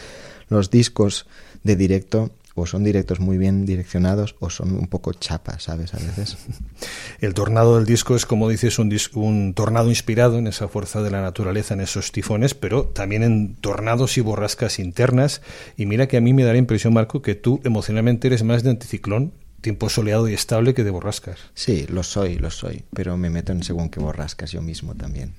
[0.50, 1.28] Los discos
[1.64, 5.94] de directo o son directos muy bien direccionados o son un poco chapas, ¿sabes?
[5.94, 6.38] A veces.
[7.20, 11.12] El tornado del disco es, como dices, un, un tornado inspirado en esa fuerza de
[11.12, 15.42] la naturaleza, en esos tifones, pero también en tornados y borrascas internas.
[15.78, 18.64] Y mira que a mí me da la impresión, Marco, que tú emocionalmente eres más
[18.64, 21.38] de anticiclón tiempo soleado y estable que de borrascas.
[21.54, 25.34] Sí, lo soy, lo soy, pero me meto en según qué borrascas yo mismo también.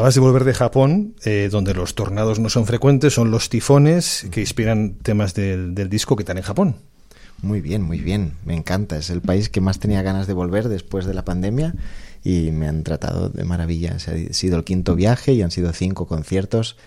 [0.00, 4.26] Acabas de volver de Japón, eh, donde los tornados no son frecuentes, son los tifones
[4.30, 6.76] que inspiran temas del, disco que están en Japón.
[7.42, 8.32] Muy bien, muy bien.
[8.46, 8.96] Me encanta.
[8.96, 11.74] Es el país que más tenía ganas de volver después de la pandemia
[12.24, 13.96] y me han tratado de maravilla.
[13.96, 16.78] ha sido el quinto viaje y han sido cinco conciertos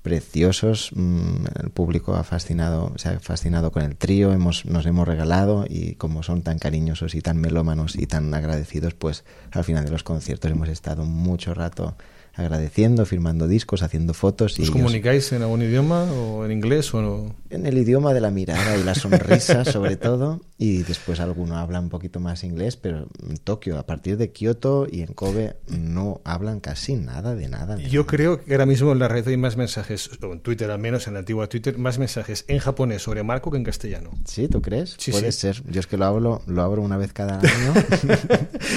[0.00, 0.92] preciosos.
[0.94, 4.32] Mm, el público ha fascinado, se ha fascinado con el trío.
[4.32, 8.94] Hemos, nos hemos regalado y como son tan cariñosos y tan melómanos y tan agradecidos,
[8.94, 11.98] pues al final de los conciertos hemos estado mucho rato
[12.36, 14.58] agradeciendo, firmando discos, haciendo fotos.
[14.58, 17.36] ¿Os comunicáis en algún idioma o en inglés o no?
[17.50, 21.80] En el idioma de la mirada y la sonrisa, sobre todo, y después alguno habla
[21.80, 26.20] un poquito más inglés, pero en Tokio, a partir de Kioto y en Kobe, no
[26.24, 27.78] hablan casi nada de nada.
[27.78, 30.78] Yo creo que ahora mismo en la red hay más mensajes, o en Twitter al
[30.78, 34.10] menos, en la antigua Twitter, más mensajes en japonés sobre Marco que en castellano.
[34.24, 34.48] ¿Sí?
[34.48, 34.96] ¿Tú crees?
[34.98, 35.62] Sí, Puede ser.
[35.68, 37.74] Yo es que lo hablo, lo abro una vez cada año.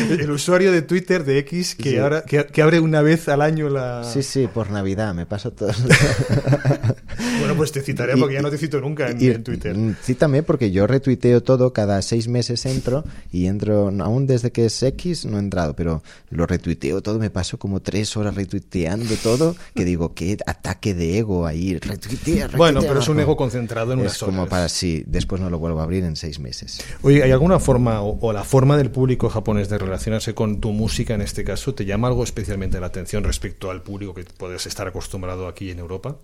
[0.10, 4.04] el usuario de Twitter de X que, ahora, que, abre una vez al año la...
[4.04, 5.72] Sí, sí, por Navidad, me paso todo.
[7.40, 9.76] bueno, pues te citaré porque ya no te cito nunca en, y- en Twitter.
[9.76, 14.66] mm, Cítame porque yo retuiteo todo, cada seis meses entro y entro, aún desde que
[14.66, 19.16] es X no he entrado, pero lo retuiteo todo, me paso como tres horas retuiteando
[19.24, 23.36] todo, que digo, qué ataque de ego ahí, retuitea, retuitea, Bueno, pero es un ego
[23.36, 24.50] concentrado en Es unas como horas.
[24.50, 26.82] para sí, después no lo vuelvo a abrir en seis meses.
[27.02, 30.72] Oye, ¿hay alguna forma o, o la forma del público japonés de relacionarse con tu
[30.72, 33.39] música en este caso te llama algo especialmente la atención respecto
[33.70, 36.18] al público que puedes estar acostumbrado aquí en Europa?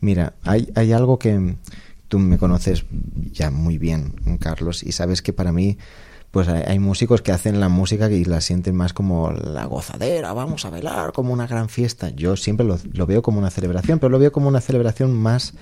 [0.00, 1.56] Mira, hay, hay algo que
[2.08, 2.84] tú me conoces
[3.32, 5.78] ya muy bien, Carlos, y sabes que para mí,
[6.30, 10.64] pues hay, músicos que hacen la música y la sienten más como la gozadera, vamos
[10.64, 12.10] a bailar, como una gran fiesta.
[12.10, 15.54] Yo siempre lo, lo veo como una celebración, pero lo veo como una celebración más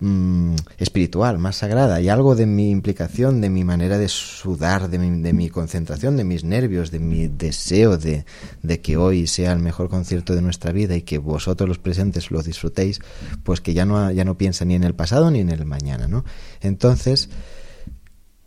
[0.00, 2.00] mm, espiritual, más sagrada.
[2.00, 6.16] Y algo de mi implicación, de mi manera de sudar, de mi, de mi concentración,
[6.16, 8.24] de mis nervios, de mi deseo de,
[8.62, 12.30] de que hoy sea el mejor concierto de nuestra vida y que vosotros los presentes
[12.30, 13.00] lo disfrutéis,
[13.42, 16.08] pues que ya no, ya no piensa ni en el pasado ni en el mañana,
[16.08, 16.24] ¿no?
[16.60, 17.28] Entonces,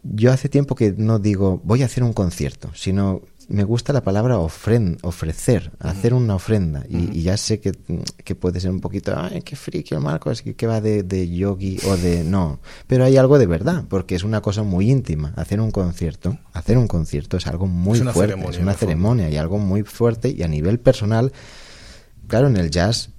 [0.04, 4.02] yo hace tiempo que no digo voy a hacer un concierto, sino me gusta la
[4.02, 6.84] palabra ofren, ofrecer, hacer una ofrenda.
[6.90, 7.72] Y, y ya sé que,
[8.24, 11.04] que puede ser un poquito, ay, qué friki el Marco, es que, que va de,
[11.04, 12.24] de yogi o de...
[12.24, 15.34] No, pero hay algo de verdad, porque es una cosa muy íntima.
[15.36, 19.38] Hacer un concierto, hacer un concierto es algo muy Es fuerte, es una ceremonia y
[19.38, 21.32] algo muy fuerte y a nivel personal
[22.28, 23.10] Claro, en el jazz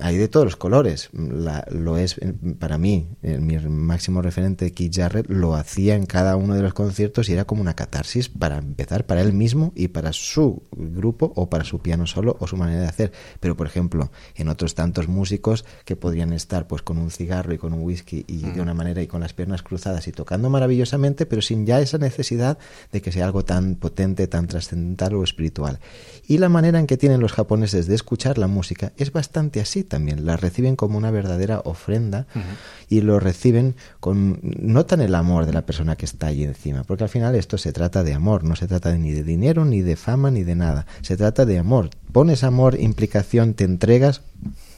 [0.00, 1.08] hay de todos los colores.
[1.12, 6.06] La- lo es eh, para mí, eh, mi máximo referente, Keith Jarrett, lo hacía en
[6.06, 9.72] cada uno de los conciertos y era como una catarsis para empezar, para él mismo
[9.74, 13.12] y para su grupo o para su piano solo o su manera de hacer.
[13.40, 17.58] Pero, por ejemplo, en otros tantos músicos que podrían estar pues con un cigarro y
[17.58, 21.26] con un whisky y de una manera y con las piernas cruzadas y tocando maravillosamente,
[21.26, 22.58] pero sin ya esa necesidad
[22.92, 25.78] de que sea algo tan potente, tan trascendental o espiritual.
[26.26, 29.84] Y la manera en que tienen los japoneses de escuchar la música es bastante así
[29.84, 30.26] también.
[30.26, 32.26] La reciben como una verdadera ofrenda
[32.88, 37.04] y lo reciben con notan el amor de la persona que está allí encima, porque
[37.04, 39.96] al final esto se trata de amor, no se trata ni de dinero, ni de
[39.96, 40.86] fama, ni de nada.
[41.02, 41.90] Se trata de amor.
[42.12, 44.22] Pones amor, implicación, te entregas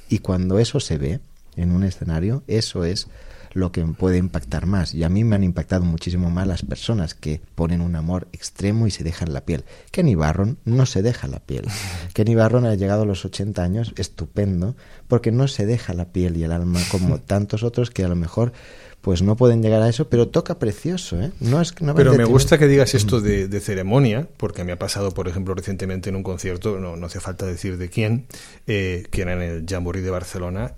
[0.09, 1.21] y cuando eso se ve
[1.57, 3.09] en un escenario, eso es
[3.53, 4.95] lo que puede impactar más.
[4.95, 8.87] Y a mí me han impactado muchísimo más las personas que ponen un amor extremo
[8.87, 9.65] y se dejan la piel.
[9.91, 11.67] Kenny Barron no se deja la piel.
[12.15, 14.77] Kenny Barron ha llegado a los 80 años, estupendo,
[15.09, 18.17] porque no se deja la piel y el alma como tantos otros que a lo
[18.17, 18.53] mejor
[19.01, 21.33] pues no pueden llegar a eso, pero toca precioso, ¿eh?
[21.41, 24.79] No es, no Pero me gusta que digas esto de, de ceremonia, porque me ha
[24.79, 28.27] pasado, por ejemplo, recientemente en un concierto, no, no hace falta decir de quién,
[28.67, 30.75] eh, que era en el Jamboree de Barcelona,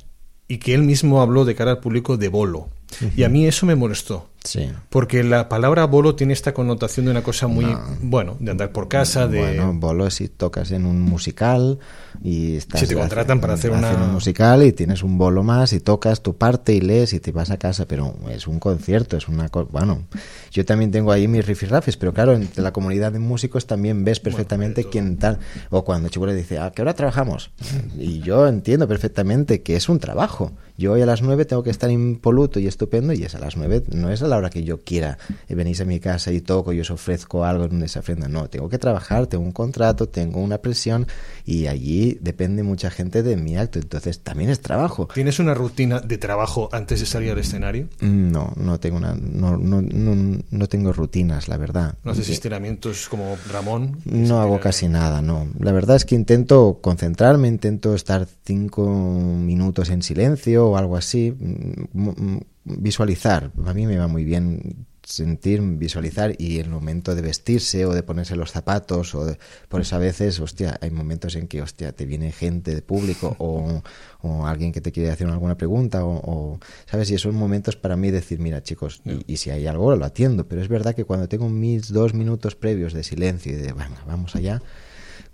[0.52, 2.68] y que él mismo habló de cara al público de bolo.
[3.16, 4.28] Y a mí eso me molestó.
[4.44, 4.68] Sí.
[4.90, 7.64] Porque la palabra bolo tiene esta connotación de una cosa muy,
[8.00, 9.38] bueno, de andar por casa, de...
[9.40, 11.78] Bueno, bolo si tocas en un musical
[12.24, 15.72] y estás Si te contratan para hacer una- un musical y tienes un bolo más
[15.72, 19.16] y tocas tu parte y lees y te vas a casa, pero es un concierto,
[19.16, 20.02] es una bueno,
[20.50, 24.18] yo también tengo ahí mis rifirrafes, pero claro, entre la comunidad de músicos también ves
[24.18, 25.38] perfectamente quién tal,
[25.70, 27.50] o cuando Chico le dice, ¿a qué hora trabajamos?
[27.98, 30.52] Y yo entiendo perfectamente que es un trabajo.
[30.78, 33.56] Yo hoy a las nueve tengo que estar impoluto y estupendo y es a las
[33.56, 35.18] nueve, no es a la hora que yo quiera.
[35.48, 38.28] eh, venís a mi casa y toco y os ofrezco algo en esa ofrenda.
[38.28, 41.06] No, tengo que trabajar, tengo un contrato, tengo una presión
[41.44, 43.78] y allí depende mucha gente de mi acto.
[43.78, 45.08] Entonces también es trabajo.
[45.14, 47.88] ¿Tienes una rutina de trabajo antes de salir al escenario?
[48.00, 51.94] No, no tengo una, no, no, no, no tengo rutinas, la verdad.
[52.04, 53.98] ¿No haces estiramientos como Ramón?
[54.04, 55.46] No hago casi nada, no.
[55.58, 61.34] La verdad es que intento concentrarme, intento estar cinco minutos en silencio o algo así,
[61.38, 63.50] mm, mm, visualizar.
[63.66, 68.04] A mí me va muy bien sentir, visualizar y el momento de vestirse o de
[68.04, 69.36] ponerse los zapatos o de-
[69.68, 73.34] por eso a veces, hostia, hay momentos en que, hostia, te viene gente de público
[73.40, 73.82] o,
[74.20, 77.10] o alguien que te quiere hacer alguna pregunta o, o, ¿sabes?
[77.10, 80.46] Y son momentos para mí decir, mira chicos, y, y si hay algo lo atiendo,
[80.46, 84.04] pero es verdad que cuando tengo mis dos minutos previos de silencio y de, venga,
[84.06, 84.62] vamos allá,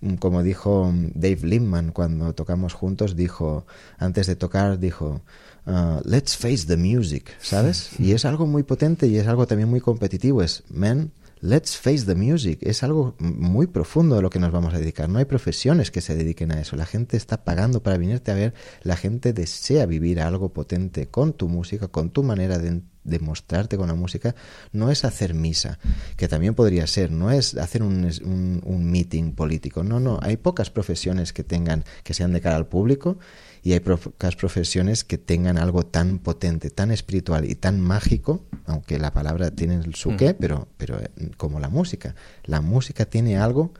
[0.01, 3.67] Mm, como dijo Dave Lippman cuando tocamos juntos, dijo,
[3.99, 5.23] antes de tocar, dijo,
[5.69, 7.91] uh, let's face the music, ¿sabes?
[7.99, 12.05] Y es algo muy potente y es algo también muy competitivo, es, man, let's face
[12.05, 15.25] the music, es algo muy profundo de lo que nos vamos a dedicar, no hay
[15.25, 18.97] profesiones que se dediquen a eso, la gente está pagando para venirte a ver, la
[18.97, 23.95] gente desea vivir algo potente con tu música, con tu manera de demostrarte con la
[23.95, 24.35] música.
[24.73, 25.79] No es hacer misa,
[26.17, 30.37] que también podría ser, no es hacer un, un, un meeting político, no, no, hay
[30.37, 33.19] pocas profesiones que tengan, que sean de cara al público
[33.63, 38.99] y hay pocas profesiones que tengan algo tan potente, tan espiritual y tan mágico, aunque
[38.99, 40.99] la palabra tiene su qué, pero, pero
[41.37, 43.73] como la música, la música tiene algo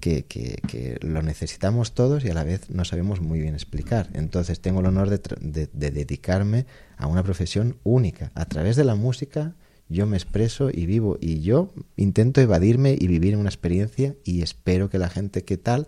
[0.00, 4.08] que, que, que lo necesitamos todos y a la vez no sabemos muy bien explicar.
[4.14, 6.66] Entonces tengo el honor de- de dedicarme
[6.96, 8.32] a una profesión única.
[8.34, 9.54] A través de la música
[9.88, 14.88] yo me expreso y vivo y yo intento evadirme y vivir una experiencia y espero
[14.90, 15.86] que la gente que tal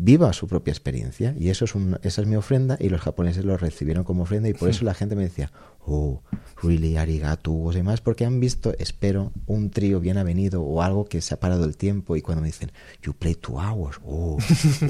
[0.00, 1.34] viva su propia experiencia.
[1.38, 4.48] Y eso es un- esa es mi ofrenda y los japoneses lo recibieron como ofrenda
[4.48, 5.50] y por eso la gente me decía
[5.86, 6.22] oh
[6.62, 11.20] really arigato o demás porque han visto espero un trío bien avenido o algo que
[11.20, 12.72] se ha parado el tiempo y cuando me dicen
[13.02, 14.36] you play two hours oh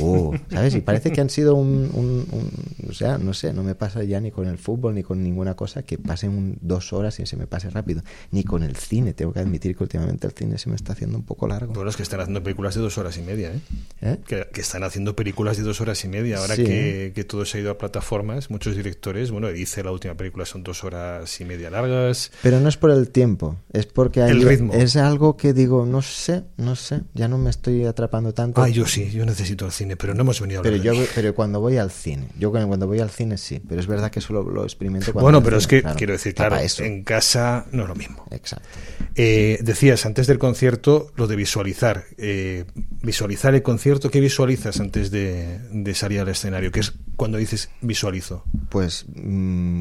[0.00, 3.62] oh sabes y parece que han sido un, un- un- o sea no sé no
[3.62, 6.92] me pasa ya ni con el fútbol ni con ninguna cosa que pasen un- dos
[6.92, 10.26] horas y se me pase rápido ni con el cine tengo que admitir que últimamente
[10.26, 12.74] el cine se me está haciendo un poco largo Bueno, es que están haciendo películas
[12.74, 13.60] de dos horas y media, ¿eh?
[14.00, 14.16] ¿Eh?
[14.26, 16.38] Que, que están haciendo películas de dos horas y media.
[16.38, 16.64] Ahora Sí.
[16.64, 20.44] que, que todo se ha ido a plataformas, muchos directores, bueno, dice la última película
[20.46, 22.30] son dos horas y media largas.
[22.42, 24.72] Pero no es por el tiempo, es porque hay- El ritmo.
[24.74, 28.62] es algo que digo, no sé, no sé, ya no me estoy atrapando tanto.
[28.62, 31.04] Ay, yo sí, yo necesito el cine, pero no hemos venido a hablar pero yo
[31.14, 34.18] pero cuando voy al cine, yo cuando voy al cine sí, pero es verdad que
[34.20, 36.82] eso lo, experimento cuando Bueno, pero es que claro, quiero decir, claro, eso.
[36.82, 38.24] en casa no es lo mismo.
[38.30, 38.68] Exacto.
[39.14, 42.04] Eh, decías antes del concierto lo de visualizar.
[42.16, 42.64] Eh,
[43.02, 46.70] visualizar el concierto, ¿qué visualizas antes de, de salir al escenario?
[46.70, 48.44] ¿Qué es cuando dices visualizo?
[48.70, 49.20] Pues mm,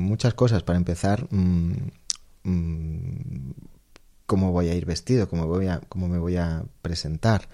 [0.09, 0.63] muchas cosas.
[0.63, 1.71] Para empezar, mm,
[2.43, 3.51] mm,
[4.25, 7.47] cómo voy a ir vestido, cómo, voy a, cómo me voy a presentar.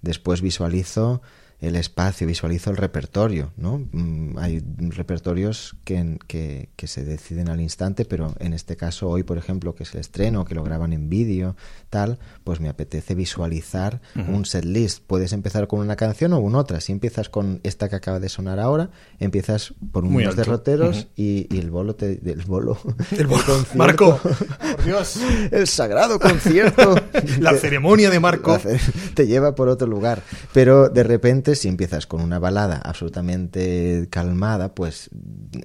[0.00, 1.20] Después visualizo
[1.60, 3.82] el espacio, visualizo el repertorio, ¿no?
[3.92, 9.22] Mm, Hay repertorios que, que, que se deciden al instante, pero en este caso hoy,
[9.24, 11.56] por ejemplo, que es el estreno, que lo graban en vídeo,
[11.90, 15.02] tal, pues me apetece visualizar un set list.
[15.06, 16.80] Puedes empezar con una canción o con otra.
[16.80, 20.42] Si empiezas con esta que acaba de sonar ahora, empiezas por Muy unos alto.
[20.42, 22.78] derroteros y, y el bolo te, el bolo,
[23.18, 23.42] El bolo.
[23.44, 25.18] concierto- Marco, por Dios.
[25.50, 26.94] el sagrado concierto
[27.40, 28.58] La Te- ceremonia de Marco.
[29.14, 30.22] te lleva por otro lugar.
[30.54, 35.10] Pero de repente, si empiezas con una balada absolutamente calmada, pues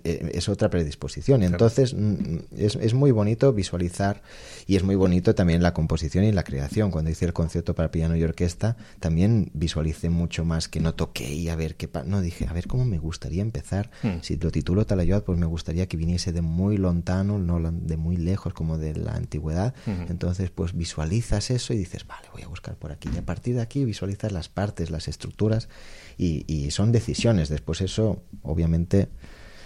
[0.03, 1.43] eh, es otra predisposición.
[1.43, 4.21] Entonces, mm, es, es muy bonito visualizar
[4.67, 6.91] y es muy bonito también la composición y la creación.
[6.91, 11.33] Cuando hice el concierto para piano y orquesta, también visualicé mucho más que no toqué
[11.33, 13.91] y a ver qué No, dije, a ver cómo me gustaría empezar.
[14.03, 14.21] Hmm.
[14.21, 18.17] Si lo titulo Talayot, pues me gustaría que viniese de muy lontano, no de muy
[18.17, 19.73] lejos como de la antigüedad.
[19.87, 20.05] Ujú.
[20.09, 23.09] Entonces, pues visualizas eso y dices, vale, voy a buscar por aquí.
[23.13, 25.69] Y a partir de aquí visualizas las partes, las estructuras
[26.17, 27.49] y, y son decisiones.
[27.49, 29.09] Después eso, obviamente,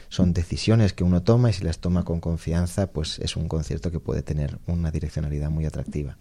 [0.10, 3.91] son decisiones que uno toma y si las toma con confianza, pues es un concierto
[3.91, 6.18] que puede tener una direccionalidad muy atractiva.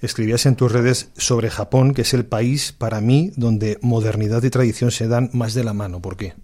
[0.00, 4.50] Escribías en tus redes sobre Japón, que es el país para mí donde modernidad y
[4.50, 6.02] tradición se dan más de la mano.
[6.02, 6.34] ¿Por qué?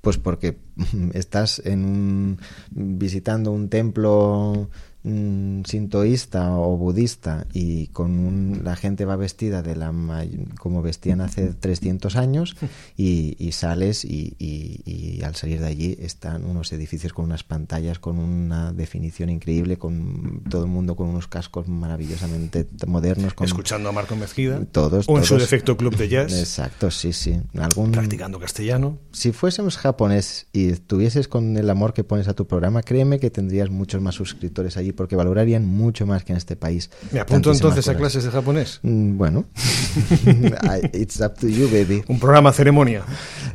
[0.00, 0.58] Pues porque
[1.14, 2.40] estás en un,
[2.70, 4.68] visitando un templo
[5.02, 9.90] mm, sintoísta o budista y con un- la gente va vestida de la
[10.58, 12.56] como vestían hace 300 años
[12.96, 17.44] y, y sales y, y- y al salir de allí están unos edificios con unas
[17.44, 23.46] pantallas con una definición increíble con todo el mundo con unos cascos maravillosamente modernos con
[23.46, 24.64] Escuchando a Marco Mezquida.
[24.70, 26.32] todos O en su todos- defecto club de jazz.
[26.32, 28.98] exacto sí sí algún Practicando castellano.
[29.12, 33.30] si fuésemos japonés y estuvieses con el amor que pones a tu programa, créeme que
[33.30, 36.90] tendrías muchos más suscriptores allí porque valorarían mucho más que en este país.
[37.12, 38.80] ¿Me apunto entonces a clases de japonés?
[38.82, 39.46] Mm, Bueno,
[40.92, 42.02] it's up to you, baby.
[42.08, 43.04] Un programa ceremonia.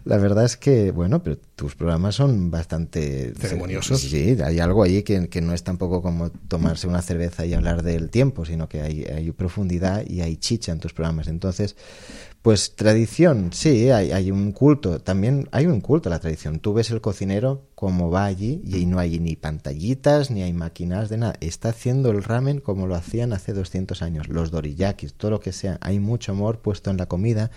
[0.03, 4.01] La verdad es que, bueno, pero tus programas son bastante Ceremoniosos.
[4.01, 7.83] Sí, hay algo allí que, que no es tampoco como tomarse una cerveza y hablar
[7.83, 11.27] del tiempo, sino que hay, hay profundidad y hay chicha en tus programas.
[11.27, 11.75] Entonces,
[12.45, 16.59] pues tradición, sí, hay, hay un culto, también hay un culto a la tradición.
[16.59, 20.53] Tú ves el cocinero como va allí y ahí no hay ni pantallitas, ni hay
[20.53, 21.33] máquinas de nada.
[21.39, 25.53] Está haciendo el ramen como lo hacían hace 200 años, los doriyakis, todo lo que
[25.53, 25.79] sea.
[25.81, 27.49] Hay mucho amor puesto en la comida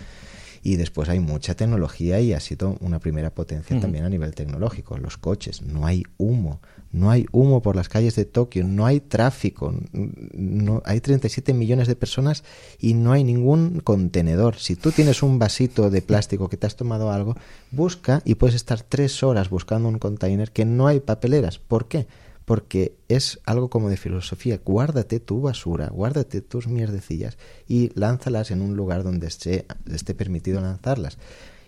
[0.63, 4.97] y después hay mucha tecnología y ha sido una primera potencia también a nivel tecnológico.
[4.97, 9.01] Los coches, no hay humo, no hay humo por las calles de Tokio, no hay
[9.01, 12.45] tráfico, no, hay 37 millones de personas
[12.79, 14.57] y no hay ningún contenedor.
[14.57, 17.37] Si tú tienes un vasito de plástico que te has tomado algo,
[17.71, 21.59] busca y puedes estar tres horas buscando un container que no hay papeleras.
[21.59, 22.07] ¿Por qué?
[22.45, 24.59] Porque es algo como de filosofía.
[24.65, 27.37] Guárdate tu basura, guárdate tus mierdecillas
[27.69, 31.19] y lánzalas en un lugar donde esté, esté permitido lanzarlas.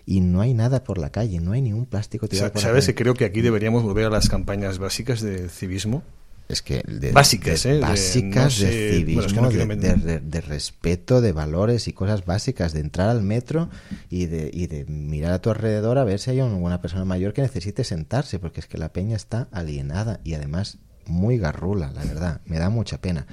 [0.05, 2.67] Y no hay nada por la calle, no hay ni un plástico tirado por la
[2.69, 3.03] ¿Sabes que calle.
[3.03, 6.03] creo que aquí deberíamos volver a las campañas básicas de civismo?
[6.49, 7.73] Es que de- Básicas, de- ¿eh?
[7.75, 9.75] De básicas no de, sé- civismo, bueno, es que no
[10.21, 13.69] de, respeto, de valores y cosas básicas, de entrar al metro
[14.09, 17.31] y de, y de mirar a tu alrededor a ver si hay alguna persona mayor
[17.33, 22.03] que necesite sentarse, porque es que la peña está alienada y además muy garrula, la
[22.03, 23.27] verdad, me da mucha pena.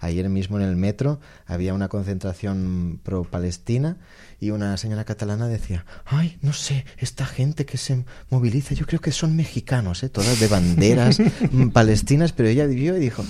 [0.00, 3.98] Ayer mismo en el metro había una concentración pro-palestina
[4.40, 9.00] y una señora catalana decía, ay, no sé, esta gente que se moviliza, yo creo
[9.00, 10.08] que son mexicanos, ¿eh?
[10.08, 11.20] todas de banderas
[11.52, 13.24] mm, palestinas, pero ella vivió y dijo,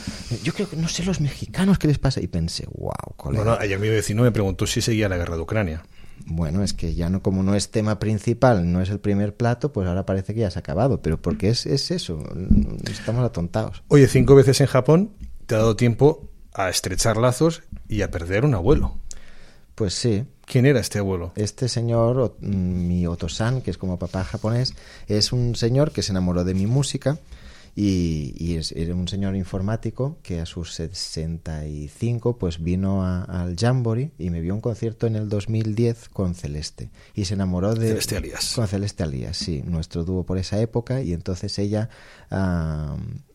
[0.45, 2.21] yo creo que no sé los mexicanos qué les pasa.
[2.21, 3.45] Y pensé, wow, colega.
[3.45, 5.83] Bueno, ayer mi vecino me preguntó si seguía la guerra de Ucrania.
[6.27, 9.73] Bueno, es que ya no, como no es tema principal, no es el primer plato,
[9.73, 11.03] pues ahora parece que ya se ha acabado.
[11.03, 12.23] Pero porque es, es eso,
[12.91, 13.83] estamos atontados.
[13.89, 15.11] Oye, cinco veces en Japón
[15.47, 18.97] te ha dado tiempo a estrechar lazos y a perder un abuelo.
[19.75, 20.25] Pues sí.
[20.45, 21.33] ¿Quién era este abuelo?
[21.37, 24.75] Este señor, mi Otosan, que es como papá japonés,
[25.07, 27.19] es un señor que se enamoró de mi música
[27.77, 34.31] y, es, era un señor informático que a sus 65 pues vino al Jamboree y
[34.31, 38.53] me vio un concierto en el 2010 con Celeste y se enamoró de Celeste Alias.
[38.55, 41.89] con Celeste Alias sí nuestro dúo por esa época y entonces ella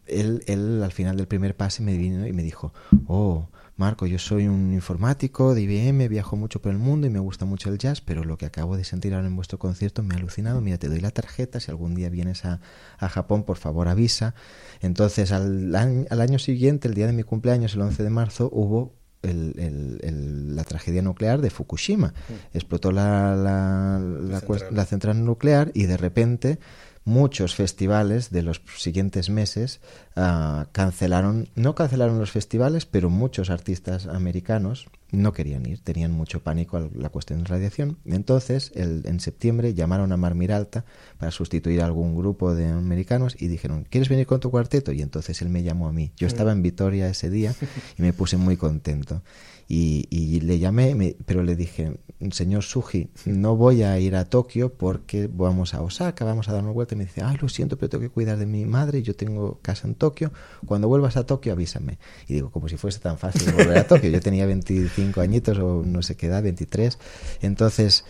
[0.08, 2.74] él, él al final del primer pase me vino y me dijo
[3.08, 7.20] oh Marco, yo soy un informático de IBM, viajo mucho por el mundo y me
[7.20, 10.16] gusta mucho el jazz, pero lo que acabo de sentir ahora en vuestro concierto me
[10.16, 10.62] ha alucinado.
[10.62, 12.62] Mira, te doy la tarjeta, si algún día vienes a,
[12.99, 14.34] Japón, por favor avisa.
[14.80, 18.49] Entonces, al año, al año siguiente, el día de mi cumpleaños, el 11 de marzo,
[18.53, 18.93] hubo
[19.24, 22.10] la tragedia nuclear de Fukushima.
[22.10, 22.56] Mm.
[22.58, 26.60] Explotó la, la, central nuclear y de repente
[27.06, 29.80] muchos festivales de los siguientes meses
[30.16, 36.41] ah, cancelaron, no cancelaron los festivales, pero muchos artistas americanos no querían ir, tenían mucho
[36.41, 37.97] pánico a la cuestión de radiación.
[38.06, 40.84] Entonces, el, en septiembre llamaron a Mar Miralta
[41.20, 44.91] para sustituir a algún grupo de americanos y dijeron, ¿quieres venir con tu cuarteto?
[44.91, 46.12] Y entonces él me llamó a mí.
[46.18, 47.53] Yo estaba en Vitoria ese día
[47.97, 49.22] y me puse muy contento.
[49.68, 51.97] Y, le llamé, pero le dije,
[52.32, 56.63] señor Suji, no voy a ir a Tokio porque vamos a Osaka, vamos a dar
[56.63, 56.93] una vuelta.
[56.93, 59.59] Y me dice, ay, lo siento, pero tengo que cuidar de mi madre, yo tengo
[59.61, 60.32] casa en Tokio.
[60.66, 61.97] Cuando vuelvas a Tokio, avísame.
[62.28, 64.09] Y digo, como si fuese tan fácil volver a Tokio.
[64.09, 66.99] Yo tenía 25 añitos o no sé qué edad, 23.
[67.41, 68.05] Entonces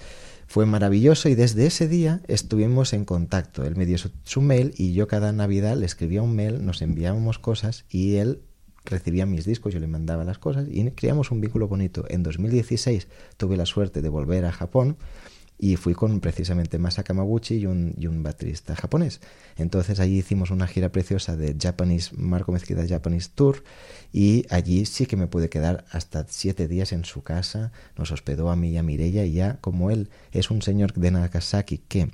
[0.48, 3.64] fue maravilloso y desde ese día estuvimos en contacto.
[3.64, 6.82] Él me dio su, su, mail y yo cada Navidad le escribía un mail, nos
[6.82, 8.42] enviábamos cosas y él
[8.86, 12.06] recibía mis discos, yo le mandaba las cosas y creamos un vínculo bonito.
[12.10, 13.08] En 2016
[13.38, 14.98] tuve la suerte de volver a Japón
[15.58, 19.22] y fui con precisamente Masa Kamaguchi y un, y un baterista japonés.
[19.56, 23.64] Entonces allí hicimos una gira preciosa de Japanese, Marco Mezquita Japanese Tour
[24.12, 28.50] y allí sí que me pude quedar hasta siete días en su casa, nos hospedó
[28.50, 32.12] a mí y a Mireia y ya como él es un señor de Nagasaki que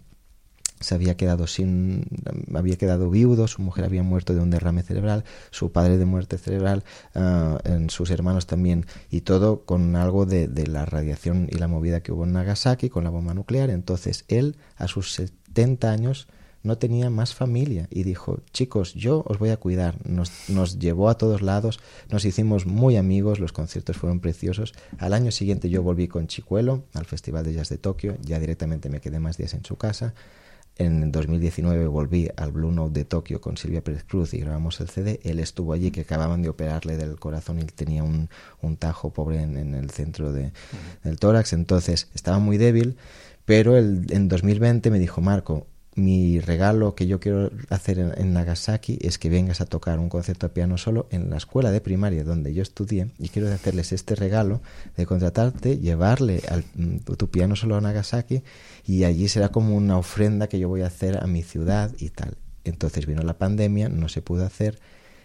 [0.82, 2.06] se había quedado sin
[2.54, 6.38] había quedado viudo su mujer había muerto de un derrame cerebral su padre de muerte
[6.38, 6.84] cerebral
[7.16, 11.68] ah, en sus hermanos también y todo con algo de, de, la radiación y la
[11.68, 13.70] movida que hubo en Nagasaki con la bomba nuclear.
[13.70, 16.28] Entonces él a sus 70 años
[16.64, 21.10] no tenía más familia y dijo chicos yo os voy a cuidar nos, nos llevó
[21.10, 21.80] a todos lados
[22.12, 24.74] nos hicimos muy amigos los conciertos fueron preciosos.
[25.00, 28.90] Al año siguiente yo volví con Chicuelo al festival de jazz de Tokio ya directamente
[28.90, 30.14] me quedé más días en su casa
[30.82, 34.90] en 2019 volví al Blue Note de Tokio con Silvia Pérez Cruz y grabamos el
[34.90, 35.20] CD.
[35.24, 38.30] Él estuvo allí, que acababan de operarle del corazón y tenía un,
[38.62, 40.52] un tajo pobre en, el centro de,
[41.04, 41.54] del tórax.
[41.54, 42.98] Entonces estaba muy débil,
[43.46, 48.98] pero el, en 2020 me dijo, Marco, mi regalo que yo quiero hacer en, Nagasaki
[49.02, 52.24] es que vengas a tocar un concierto de piano solo en la escuela de primaria
[52.24, 54.62] donde yo estudié y quiero hacerles este regalo
[54.96, 58.42] de contratarte, llevarle al, mm, tu piano solo a Nagasaki
[58.86, 62.10] y allí será como una ofrenda que yo voy a hacer a mi ciudad y
[62.10, 62.38] tal.
[62.64, 64.80] Entonces vino la pandemia, no se pudo hacer,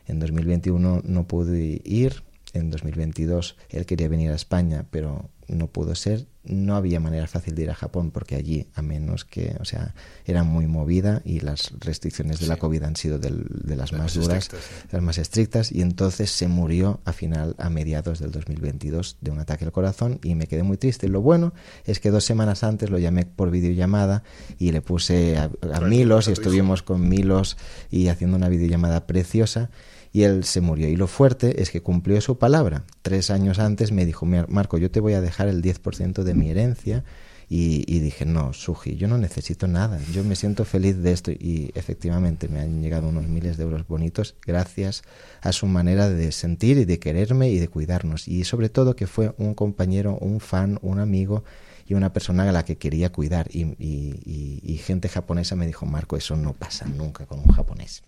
[0.06, 5.94] en 2021 no pude ir, en 2022 él quería venir a España, pero no pudo
[5.94, 6.26] ser.
[6.46, 9.94] No había manera fácil de ir a Japón porque allí, a menos que, o sea,
[10.24, 13.30] era muy movida y las restricciones de la COVID han sido de
[13.76, 14.50] las más, duras,
[14.90, 15.72] las más estrictas.
[15.72, 20.20] Y entonces se murió a final, a mediados del 2022 de un ataque al corazón
[20.22, 21.08] y me quedé muy triste.
[21.08, 21.52] Lo bueno
[21.84, 24.22] es que dos semanas antes lo llamé por videollamada
[24.58, 27.56] y le puse a, a Milos y estuvimos con Milos
[27.90, 29.70] y haciendo una videollamada preciosa
[30.16, 30.88] y él se murió.
[30.88, 32.84] Y lo fuerte es que cumplió su palabra.
[33.02, 36.48] Tres años antes me dijo, Marco, yo te voy a dejar el 10% de mi
[36.48, 37.04] herencia.
[37.50, 41.70] Y, dije, no, Suji, yo no necesito nada, yo me siento feliz de esto y
[41.74, 45.02] efectivamente me han llegado unos miles de euros bonitos gracias
[45.42, 49.06] a su manera de sentir y de quererme y de cuidarnos y sobre todo que
[49.06, 51.44] fue un compañero, un fan, un amigo
[51.86, 56.16] y una persona a la que quería cuidar y, y gente japonesa me dijo, Marco,
[56.16, 58.02] eso no pasa nunca con un japonés.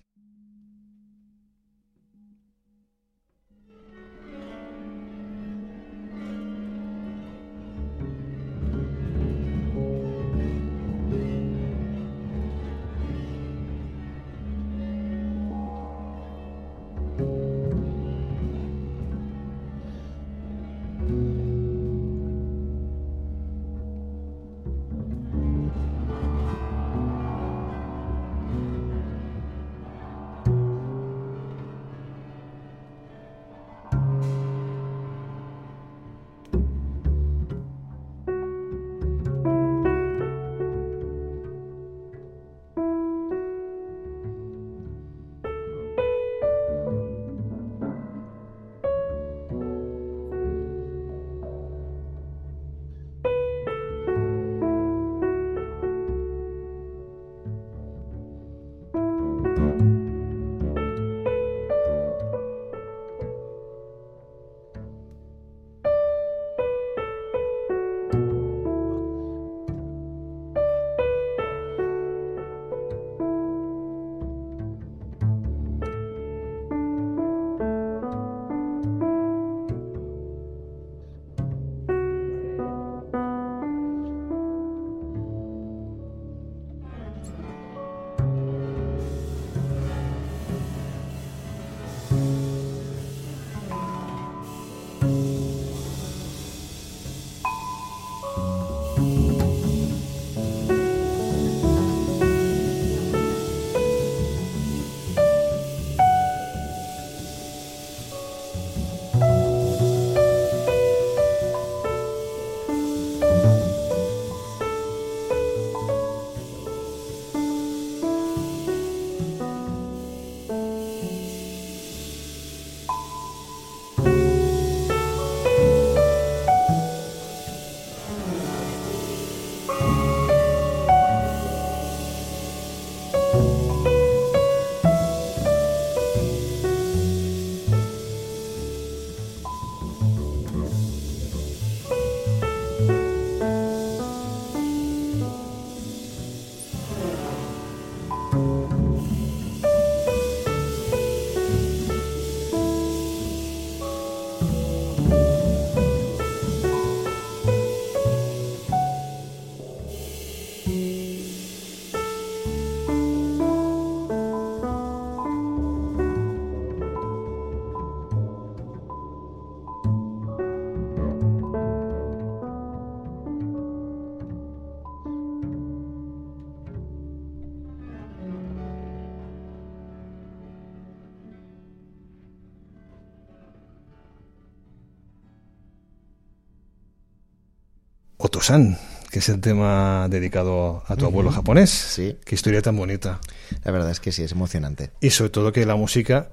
[188.38, 188.78] Otosan,
[189.10, 191.70] que es el tema dedicado a tu abuelo japonés.
[191.70, 192.16] Sí.
[192.24, 193.18] Qué historia tan bonita.
[193.64, 194.92] La verdad es que sí, es emocionante.
[195.00, 196.28] Y sobre todo que la música,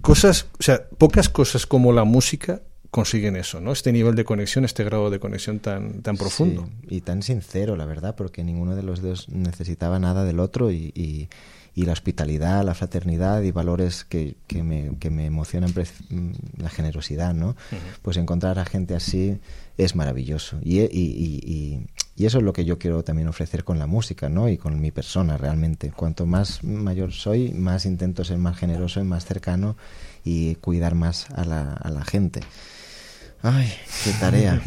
[0.00, 3.70] cosas, o sea, pocas cosas como la música consiguen eso, ¿no?
[3.70, 6.68] Este nivel de conexión, este grado de conexión tan, tan profundo.
[6.88, 10.72] Sí, y tan sincero, la verdad, porque ninguno de los dos necesitaba nada del otro
[10.72, 11.28] y, y,
[11.74, 15.72] y la hospitalidad, la fraternidad y valores que, que, me, que me emocionan,
[16.56, 17.48] la generosidad, ¿no?
[17.48, 17.78] Uh -huh.
[18.02, 19.38] Pues encontrar a gente así
[19.76, 20.58] es maravilloso.
[20.62, 24.48] Y, y, y, eso es lo que yo quiero también ofrecer con la música, ¿no?
[24.48, 25.90] Y con mi persona, realmente.
[25.90, 29.76] Cuanto más mayor soy, más intento ser más generoso y más cercano
[30.24, 32.40] y cuidar más a la, a la gente.
[33.42, 33.70] Ay,
[34.04, 34.62] qué tarea.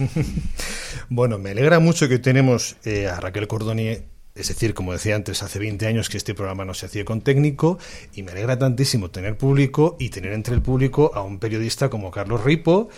[1.10, 3.98] bueno, me alegra mucho que tenemos eh, a Raquel Cordoni
[4.38, 7.22] es decir, como decía antes, hace 20 años que este programa no se hacía con
[7.22, 7.80] técnico
[8.14, 12.12] y me alegra tantísimo tener público y tener entre el público a un periodista como
[12.12, 12.90] Carlos Ripo.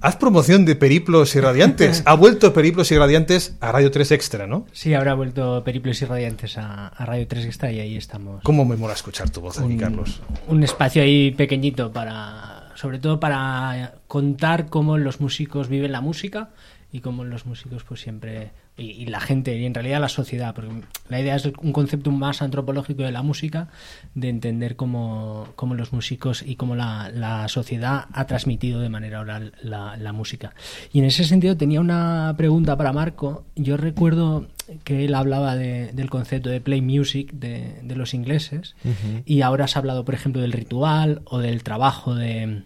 [0.00, 2.02] Haz promoción de Periplos y Radiantes.
[2.06, 4.66] ha vuelto Periplos y Radiantes a Radio 3 Extra, ¿no?
[4.72, 8.42] Sí, habrá vuelto Periplos y Radiantes a, a Radio 3 Extra y ahí estamos.
[8.42, 10.20] ¿Cómo me mola escuchar tu voz un, aquí, Carlos?
[10.48, 16.50] Un espacio ahí pequeñito para, sobre todo para contar cómo los músicos viven la música
[16.96, 20.54] y cómo los músicos pues siempre y, y, la gente y en realidad la sociedad
[20.54, 20.70] porque
[21.10, 23.68] la idea es un concepto más antropológico de la música
[24.14, 29.20] de entender cómo, cómo los músicos y cómo la, la, sociedad ha transmitido de manera
[29.20, 30.54] oral la, la, música
[30.90, 34.46] y en ese sentido tenía una pregunta para Marco yo recuerdo
[34.82, 39.22] que él hablaba de, del concepto de play music de, de los ingleses uh -huh.
[39.26, 42.62] y ahora has hablado por ejemplo del ritual o del trabajo de,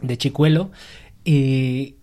[0.00, 0.70] de Chicuelo
[1.24, 1.95] y,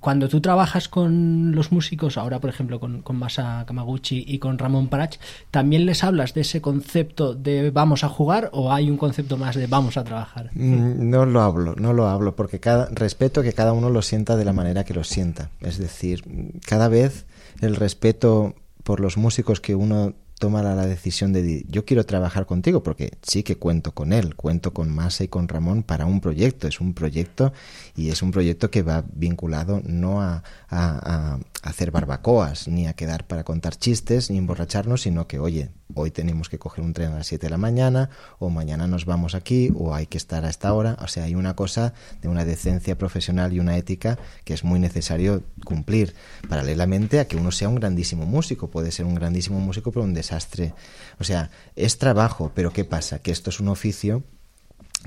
[0.00, 4.58] cuando tú trabajas con los músicos, ahora por ejemplo con, con, Masa Kamaguchi y con
[4.58, 5.16] Ramón Parach,
[5.50, 9.56] ¿también les hablas de ese concepto de vamos a jugar o hay un concepto más
[9.56, 10.50] de vamos a trabajar?
[10.54, 14.44] No lo hablo, no lo hablo, porque cada, respeto que cada uno lo sienta de
[14.44, 15.50] la manera que lo sienta.
[15.60, 16.24] Es decir,
[16.66, 17.26] cada vez
[17.60, 22.82] el respeto por los músicos que uno toma la, decisión de yo quiero trabajar contigo
[22.82, 26.66] porque sí que cuento con él, cuento con Masa y con Ramón para un proyecto,
[26.66, 27.52] es un proyecto
[27.94, 30.42] y es un proyecto que va vinculado no a
[31.62, 36.48] hacer barbacoas ni a quedar para contar chistes ni emborracharnos, sino que oye, hoy tenemos
[36.48, 39.70] que coger un tren a las 7 de la mañana o mañana nos vamos aquí
[39.76, 42.96] o hay que estar a esta hora, o sea, hay una cosa de una decencia
[42.98, 46.14] profesional y una ética que es muy necesario cumplir,
[46.48, 50.14] paralelamente a que uno sea un grandísimo músico, puede ser un grandísimo músico pero un
[50.14, 50.31] desastre,
[51.18, 53.20] o sea, es trabajo, pero ¿qué pasa?
[53.20, 54.22] Que esto es un oficio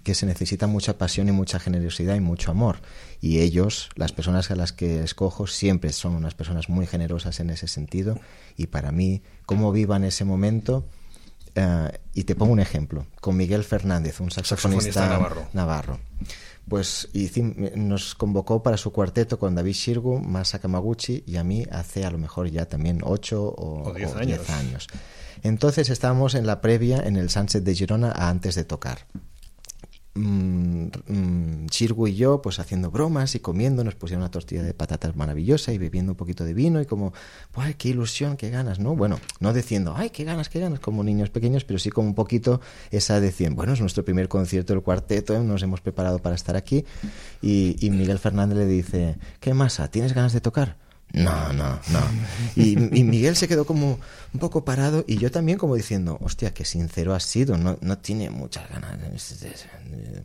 [0.03, 2.79] que se necesita mucha pasión y mucha generosidad y mucho amor.
[3.21, 7.49] Y ellos, las personas a las que escojo, siempre son unas personas muy generosas en
[7.49, 8.19] ese sentido.
[8.57, 10.85] Y para mí, cómo vivan ese momento.
[11.57, 15.47] Uh, y te pongo un ejemplo, con Miguel Fernández, un saxofonista, saxofonista navarro.
[15.53, 15.99] navarro.
[16.67, 17.09] Pues
[17.75, 22.11] nos convocó para su cuarteto con David Shirgu, Masa Kamaguchi y a mí hace a
[22.11, 24.49] lo mejor ya también 8 o 10 años.
[24.49, 24.87] años.
[25.43, 29.05] Entonces estábamos en la previa en el Sunset de Girona antes de tocar
[30.15, 31.67] mmm,
[32.07, 35.77] y yo pues haciendo bromas y comiendo, nos pusieron una tortilla de patatas maravillosa y
[35.77, 37.13] bebiendo un poquito de vino y como,
[37.55, 38.79] ¡ay, qué ilusión, qué ganas!
[38.79, 38.95] ¿no?
[38.95, 40.79] Bueno, no diciendo, ¡ay, qué ganas, qué ganas!
[40.79, 42.61] como niños pequeños, pero sí como un poquito
[42.91, 46.85] esa decisión, bueno, es nuestro primer concierto del cuarteto, nos hemos preparado para estar aquí
[47.41, 49.89] y Miguel Fernández le dice, ¿qué masa?
[49.89, 50.84] ¿Tienes ganas de tocar?
[51.13, 51.99] No, no, no.
[52.55, 53.99] Y, y, Miguel se quedó como
[54.33, 57.97] un poco parado y yo también como diciendo, hostia, qué sincero has sido, no, no
[57.99, 58.97] tiene muchas ganas.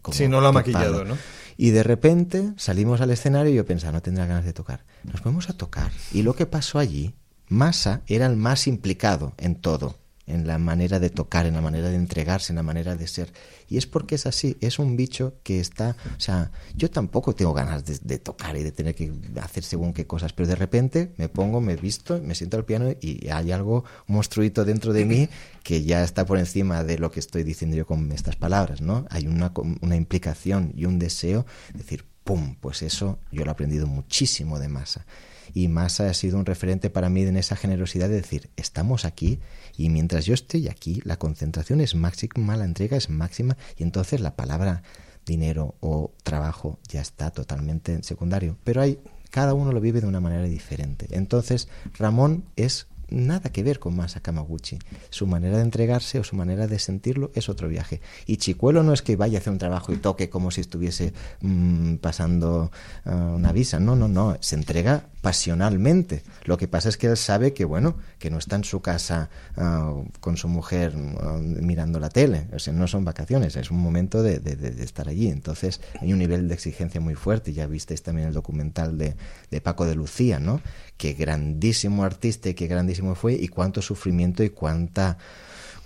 [0.03, 1.16] Como sí, no lo ha maquillado, ¿no?
[1.57, 4.85] Y de repente salimos al escenario y yo pensaba, no tendrá ganas de tocar.
[5.05, 5.93] Nos fuimos a tocar.
[6.12, 7.14] Y lo que pasó allí,
[7.49, 9.99] Massa era el más implicado en todo
[10.31, 13.33] en la manera de tocar, en la manera de entregarse, en la manera de ser.
[13.68, 17.53] Y es porque es así, es un bicho que está, o sea, yo tampoco tengo
[17.53, 21.28] ganas de, tocar y de tener que hacer según qué cosas, pero de repente me
[21.28, 25.28] pongo, me visto, me siento al piano y hay algo monstruito dentro de mí
[25.62, 29.07] que ya está por encima de lo que estoy diciendo yo con estas palabras, ¿no?
[29.11, 32.57] Hay una, una implicación y un deseo, de decir, ¡pum!
[32.61, 35.07] Pues eso yo lo he aprendido muchísimo de masa
[35.55, 39.40] y Massa ha sido un referente para mí en esa generosidad de decir, estamos aquí
[39.76, 44.20] y mientras yo estoy aquí, la concentración es máxima, la entrega es máxima y entonces
[44.20, 44.82] la palabra
[45.26, 48.57] dinero o trabajo ya está totalmente en secundario.
[48.64, 48.98] Pero hay,
[49.30, 51.07] cada uno lo vive de una manera diferente.
[51.11, 54.78] Entonces, Ramón es nada que ver con Masa Kamaguchi.
[55.11, 58.00] Su manera de entregarse o su manera de sentirlo es otro viaje.
[58.26, 61.12] Y Chicuelo no es que vaya a hacer un trabajo y toque como si estuviese
[61.40, 62.70] mm, pasando
[63.04, 63.80] ah, una visa.
[63.80, 64.36] No, no, no.
[64.40, 66.22] Se entrega pasionalmente.
[66.44, 69.30] Lo que pasa es que él sabe que, bueno, que no está en su casa
[69.56, 72.48] ah, con su mujer ah, mirando la tele.
[72.54, 75.28] O sea, no son vacaciones, es un momento de, de, estar allí.
[75.28, 77.52] Entonces hay un nivel de exigencia muy fuerte.
[77.52, 79.16] Ya visteis también el documental de,
[79.50, 80.61] de Paco de Lucía, ¿no?
[80.96, 85.18] Qué grandísimo artista y qué grandísimo fue y cuánto sufrimiento y cuánta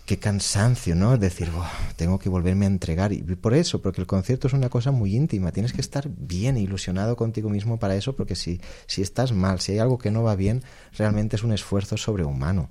[0.07, 1.17] qué cansancio, ¿no?
[1.17, 1.49] Decir,
[1.97, 3.13] tengo que volverme a entregar.
[3.13, 5.53] Y por eso, porque el concierto es una cosa muy íntima.
[5.53, 9.73] Tienes que estar bien ilusionado contigo mismo para eso, porque si, si estás mal, si
[9.73, 10.63] hay algo que no va bien,
[10.97, 12.69] realmente es un esfuerzo sobrehumano.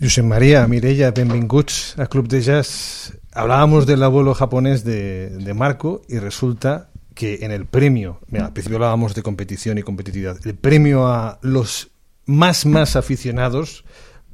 [0.00, 3.18] José María, Mireia, benvinguts a Club de Jazz.
[3.32, 8.52] Hablábamos del abuelo japonés de, de Marco y resulta que en el premio, mira, al
[8.52, 11.90] principio hablábamos de competición y competitividad, el premio a los
[12.26, 13.84] más, más aficionados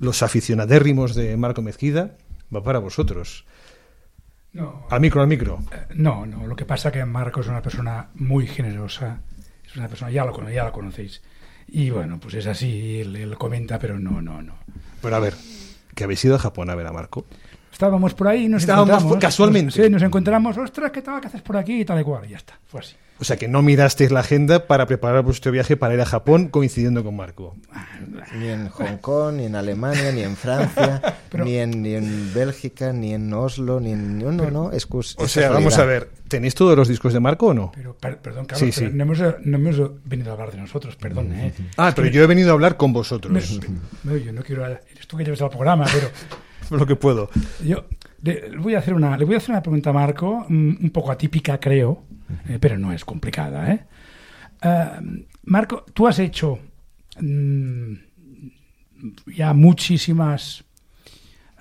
[0.02, 2.16] los aficionadérrimos de Marco Mezquida,
[2.54, 3.46] va para vosotros.
[4.52, 5.60] No, al micro, al micro.
[5.70, 6.46] Eh, no, no.
[6.46, 9.20] Lo que pasa es que Marco es una persona muy generosa.
[9.64, 11.22] Es una persona, ya, lo, ya la conocéis.
[11.68, 14.56] Y bueno, pues es así, él, comenta, pero no, no, no.
[15.00, 15.34] Pero a ver,
[15.94, 17.24] que habéis ido a Japón a ver a Marco.
[17.72, 19.82] Estábamos por ahí, nos Estábamos casualmente.
[19.82, 21.20] sí, nos encontramos, ostras, ¿qué tal?
[21.20, 21.80] ¿Qué haces por aquí?
[21.80, 22.96] Y tal y cual, y ya está, fue así.
[23.22, 26.48] O sea que no mirasteis la agenda para preparar vuestro viaje para ir a Japón
[26.48, 27.54] coincidiendo con Marco.
[28.36, 31.00] Ni en Hong Kong, ni en Alemania, ni en Francia,
[31.44, 34.18] ni, en, ni en Bélgica, ni en Oslo, ni en...
[34.18, 37.46] No, no, no, es, O sea, vamos a ver, ¿tenéis todos los discos de Marco
[37.46, 37.70] o no?
[37.76, 41.32] Pero, perdón, Carlos, No, hemos, no, hemos, venido a hablar de nosotros, perdón.
[41.32, 41.52] ¿eh?
[41.76, 43.60] Ah, pero yo he venido a hablar con vosotros.
[44.02, 44.66] no, yo no quiero...
[44.66, 46.08] Eres tú que llevas al programa, pero...
[46.76, 47.30] lo que puedo.
[47.64, 47.84] Yo
[48.22, 50.90] le, voy a hacer una, le voy a hacer una pregunta a Marco, mm, un
[50.90, 52.02] poco atípica, creo,
[52.48, 53.72] eh, pero no es complicada.
[53.72, 53.84] ¿eh?
[54.62, 54.90] eh
[55.44, 56.58] Marco, tú has hecho
[57.20, 57.94] mm,
[59.34, 60.64] ya muchísimas,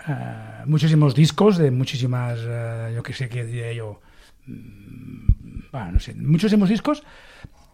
[0.08, 4.02] uh, muchísimos discos de muchísimas, uh, yo qué sé qué diría yo,
[4.46, 7.04] mm, bueno, no sé, muchísimos discos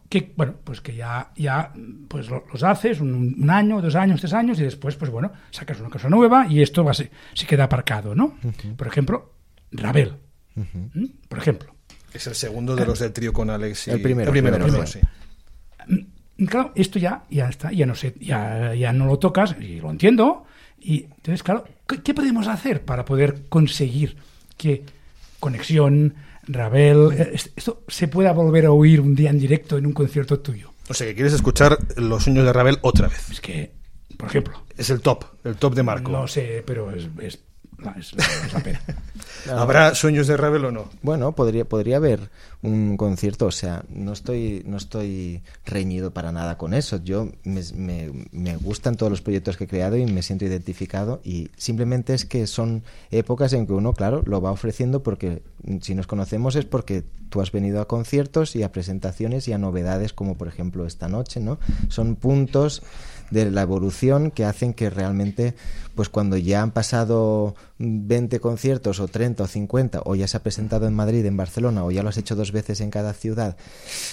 [0.09, 1.73] que bueno pues que ya ya
[2.07, 5.89] pues los haces un, año dos años tres años y después pues bueno sacas una
[5.89, 8.35] cosa nueva y esto va se, se queda aparcado no
[8.77, 9.33] por ejemplo
[9.71, 10.15] Ravel.
[11.27, 11.76] Por ejemplo
[12.13, 13.91] es el segundo de los del trío con Alex y...
[13.91, 14.99] el primero, el primero, sí.
[15.87, 19.79] Mm, claro esto ya ya está ya no sé ya, ya no lo tocas y
[19.79, 20.45] lo entiendo
[20.79, 24.17] y entonces claro ¿qué, qué podemos hacer para poder conseguir
[24.57, 24.83] que
[25.39, 26.15] conexión
[26.47, 30.39] Ravel, eh, esto se pueda volver a oír un día en directo en un concierto
[30.39, 30.71] tuyo.
[30.89, 33.29] O sea, que quieres escuchar los sueños de Ravel otra vez.
[33.29, 33.73] Es que,
[34.17, 34.63] por ejemplo.
[34.77, 36.11] Es el top, el top de Marco.
[36.11, 37.39] No sé, pero es, es,
[37.97, 38.13] es
[38.53, 38.81] la pena.
[39.51, 40.89] ¿Habrá sueños de Ravel o no?
[41.01, 42.29] Bueno, podría, podría haber
[42.61, 46.97] un concierto, o sea, no estoy, no estoy reñido para nada con eso.
[47.03, 47.61] Yo me,
[48.31, 52.25] me, gustan todos los proyectos que he creado y me siento identificado y simplemente es
[52.25, 55.43] que son épocas en que uno, claro, lo va ofreciendo porque
[55.81, 59.57] si nos conocemos es porque tú has venido a conciertos y a presentaciones y a
[59.57, 61.59] novedades como por ejemplo esta noche, ¿no?
[61.89, 62.81] Son puntos
[63.29, 65.53] de la evolución que hacen que realmente,
[65.97, 70.43] pues cuando ya han pasado 20 conciertos o 30 o 50 o ya se ha
[70.43, 73.57] presentado en Madrid, en Barcelona o ya lo has hecho dos veces en cada ciudad,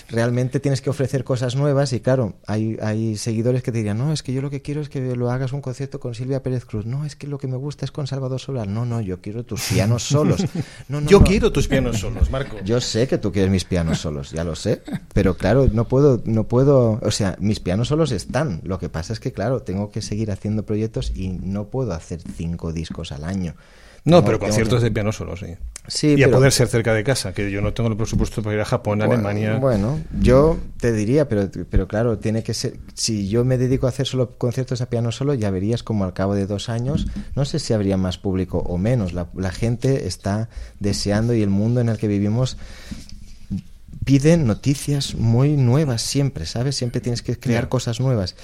[0.09, 4.12] realmente tienes que ofrecer cosas nuevas y claro, hay, hay seguidores que te dirían, no,
[4.12, 6.64] es que yo lo que quiero es que lo hagas un concierto con Silvia Pérez
[6.64, 9.20] Cruz, no, es que lo que me gusta es con Salvador Solar, no, no, yo
[9.20, 10.43] quiero tus pianos solos.
[10.89, 12.57] No, yo quiero tus pianos solos, Marco.
[12.64, 14.82] Yo sé que tú quieres mis pianos solos, ya lo sé,
[15.12, 19.12] pero claro, no puedo, no puedo, o sea, mis pianos solos están, lo que pasa
[19.12, 23.25] es que claro, tengo que seguir haciendo proyectos y no puedo hacer cinco discos al
[23.25, 23.57] año.
[24.05, 25.57] No, pero conciertos de piano solo, sí.
[25.89, 28.55] sí y a poder ser cerca de casa, que yo no tengo el presupuesto para
[28.55, 29.57] ir a Japón, a Alemania.
[29.57, 32.77] Bueno, yo te diría, pero, pero claro, tiene que ser.
[32.95, 36.12] Si yo me dedico a hacer solo conciertos a piano solo, ya verías como al
[36.12, 39.12] cabo de dos años, no sé si habría más público o menos.
[39.12, 40.49] La, la gente está
[40.79, 42.57] deseando y el mundo en el que vivimos
[44.05, 46.77] pide noticias muy nuevas siempre, ¿sabes?
[46.77, 48.37] Siempre tienes que crear cosas nuevas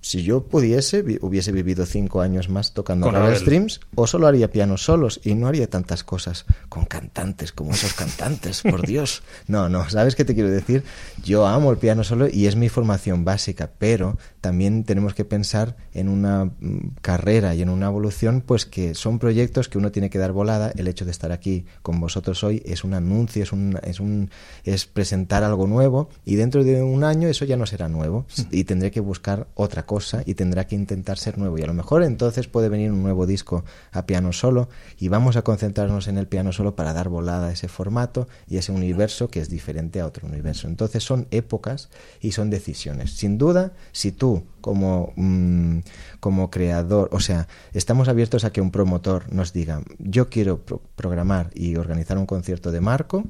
[0.00, 4.84] si yo pudiese, hubiese vivido cinco años más tocando Ravel Streams, o solo haría pianos
[4.84, 9.22] solos y no haría tantas cosas con cantantes como esos cantantes, por Dios.
[9.46, 10.84] No, no, ¿sabes qué te quiero decir?
[11.22, 15.76] Yo amo el piano solo y es mi formación básica, pero también tenemos que pensar
[15.92, 20.10] en una mm, carrera y en una evolución, pues que son proyectos que uno tiene
[20.10, 20.72] que dar volada.
[20.76, 24.30] El hecho de estar aquí con vosotros hoy es un anuncio, es un, es un,
[24.64, 28.64] es presentar algo nuevo y dentro de un año eso ya no será nuevo y
[28.64, 31.58] tendré que buscar otra otra cosa y tendrá que intentar ser nuevo.
[31.58, 34.68] Y a lo mejor entonces puede venir un nuevo disco a piano solo
[35.00, 38.58] y vamos a concentrarnos en el piano solo para dar volada a ese formato y
[38.58, 40.68] ese universo que es diferente a otro universo.
[40.68, 41.88] Entonces son épocas
[42.20, 43.16] y son decisiones.
[43.16, 45.78] Sin duda, si tú como, mm,
[46.20, 50.60] como creador, o sea, estamos abiertos a que un promotor nos diga, yo quiero
[50.94, 53.24] programar y organizar un concierto de Marco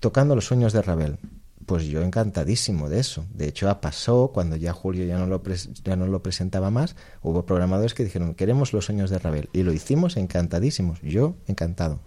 [0.00, 1.18] tocando los sueños de Ravel
[1.66, 3.24] pues yo encantadísimo de eso.
[3.32, 5.42] De hecho, pasó cuando ya Julio ya no, lo
[5.84, 9.48] ya no lo presentaba más, hubo programadores que dijeron, queremos los sueños de Ravel.
[9.52, 11.00] Y lo hicimos encantadísimos.
[11.02, 12.00] Yo encantado.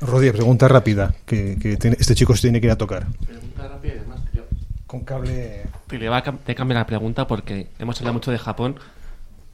[0.00, 3.06] Rodríguez, pregunta rápida, que, este chico se tiene que ir a tocar.
[3.26, 4.20] Pregunta rápida además.
[4.86, 5.62] Con cable...
[5.88, 8.78] Te le va a cambiar la pregunta porque hemos hablado mucho de Japón,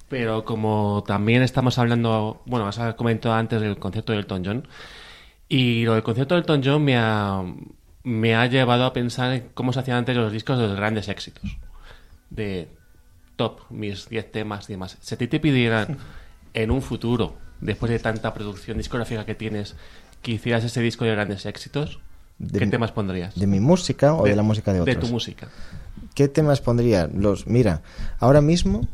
[0.09, 4.69] pero como también estamos hablando, bueno, has comentado antes del concierto de Elton John,
[5.49, 7.43] y lo del concierto de Elton John me ha
[8.03, 11.09] me ha llevado a pensar en cómo se hacían antes los discos de los grandes
[11.09, 11.59] éxitos.
[12.31, 12.69] De
[13.37, 14.99] top, mis 10 temas y demás.
[15.01, 15.99] Si a ti te pidieran
[16.55, 19.77] en un futuro, después de tanta producción discográfica que tienes,
[20.23, 22.01] que hicieras ese disco de grandes éxitos,
[22.53, 23.35] ¿qué temas pondrías?
[23.35, 24.97] ¿De mi música o de, la música de otros?
[24.97, 25.49] De tu música.
[26.15, 27.09] ¿Qué temas pondría?
[27.13, 27.83] Los, mira,
[28.19, 28.87] ahora mismo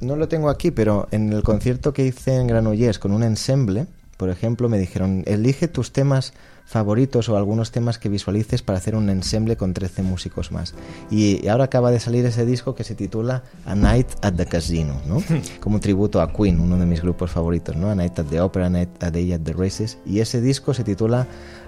[0.00, 3.86] no lo tengo aquí, pero en el concierto que hice en Granollers con un ensemble,
[4.16, 6.32] por ejemplo, me dijeron, elige tus temas
[6.64, 10.74] favoritos o algunos temas que visualices para hacer un ensemble con 13 músicos más.
[11.10, 15.00] Y ahora acaba de salir ese disco que se titula A Night at the Casino,
[15.06, 15.22] ¿no?
[15.60, 17.90] Como un tributo a Queen, uno de mis grupos favoritos, ¿no?
[17.90, 19.98] A Night at the Opera, A, Day at the Races.
[20.06, 21.26] Y ese disco se titula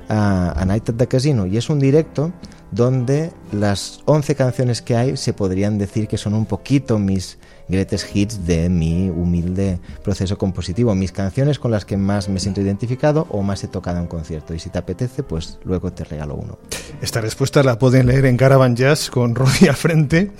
[0.08, 2.32] uh, A Night at the Casino y es un directo
[2.70, 7.38] donde las 11 canciones que hay se podrían decir que son un poquito mis
[7.68, 12.60] greatest hits de mi humilde proceso compositivo, mis canciones con las que más me siento
[12.60, 14.54] identificado o más he tocado en concierto.
[14.54, 16.58] Y si te apetece, pues luego te regalo uno.
[17.00, 20.32] Esta respuesta la pueden leer en Caravan Jazz con Rodi al frente.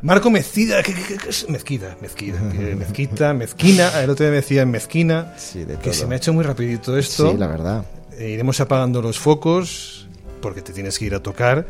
[0.00, 0.94] Marco Mezquida, ¿qué,
[1.28, 1.96] es Mezquida?
[2.00, 2.40] Mezquida,
[2.78, 5.34] mezquita, mezquina, el otro día me decía mezquina,
[5.82, 7.32] que se me ha hecho muy rapidito esto.
[7.32, 7.84] Sí, la verdad.
[8.16, 10.07] Eh, iremos apagando los focos
[10.38, 11.66] porque te tienes que ir a tocar.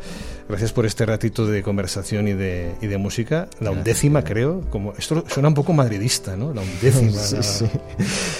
[0.47, 3.47] Gracias por este ratito de conversación y de, y de música.
[3.59, 4.61] La undécima, creo.
[4.69, 6.53] Como, esto suena un poco madridista, ¿no?
[6.53, 7.11] La undécima.
[7.19, 7.65] sí, sí.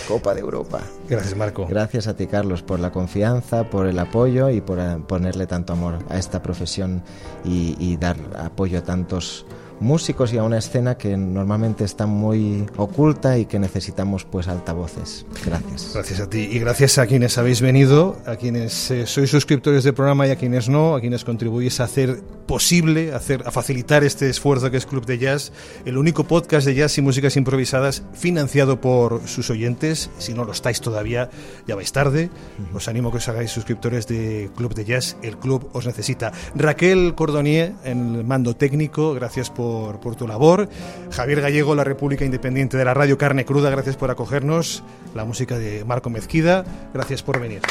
[0.08, 0.82] Copa de Europa.
[1.08, 1.68] Gracias, Marco.
[1.68, 5.74] Gracias a ti, Carlos, por la confianza, por el apoyo y por eh, ponerle tanto
[5.74, 7.04] amor a esta profesión
[7.44, 9.46] y, y dar apoyo a tantos
[9.80, 15.26] músicos y a una escena que normalmente está muy oculta y que necesitamos pues altavoces.
[15.46, 15.92] Gracias.
[15.94, 19.94] Gracias a ti y gracias a quienes habéis venido, a quienes eh, sois suscriptores del
[19.94, 24.04] programa y a quienes no, a quienes contribuís a hacer posible, a, hacer, a facilitar
[24.04, 25.52] este esfuerzo que es Club de Jazz,
[25.86, 30.10] el único podcast de jazz y músicas improvisadas financiado por sus oyentes.
[30.18, 31.30] Si no lo estáis todavía,
[31.68, 32.30] ya vais tarde.
[32.74, 35.18] Os animo a que os hagáis suscriptores de Club de Jazz.
[35.22, 36.32] El club os necesita.
[36.56, 40.70] Raquel Cordonier en el mando técnico, gracias por por, tu labor.
[41.12, 44.84] Javier Gallego, la República Independiente de la Radio Carne Cruda, gracias por acogernos.
[45.16, 47.62] La música de Marco Mezquida, gracias por venir.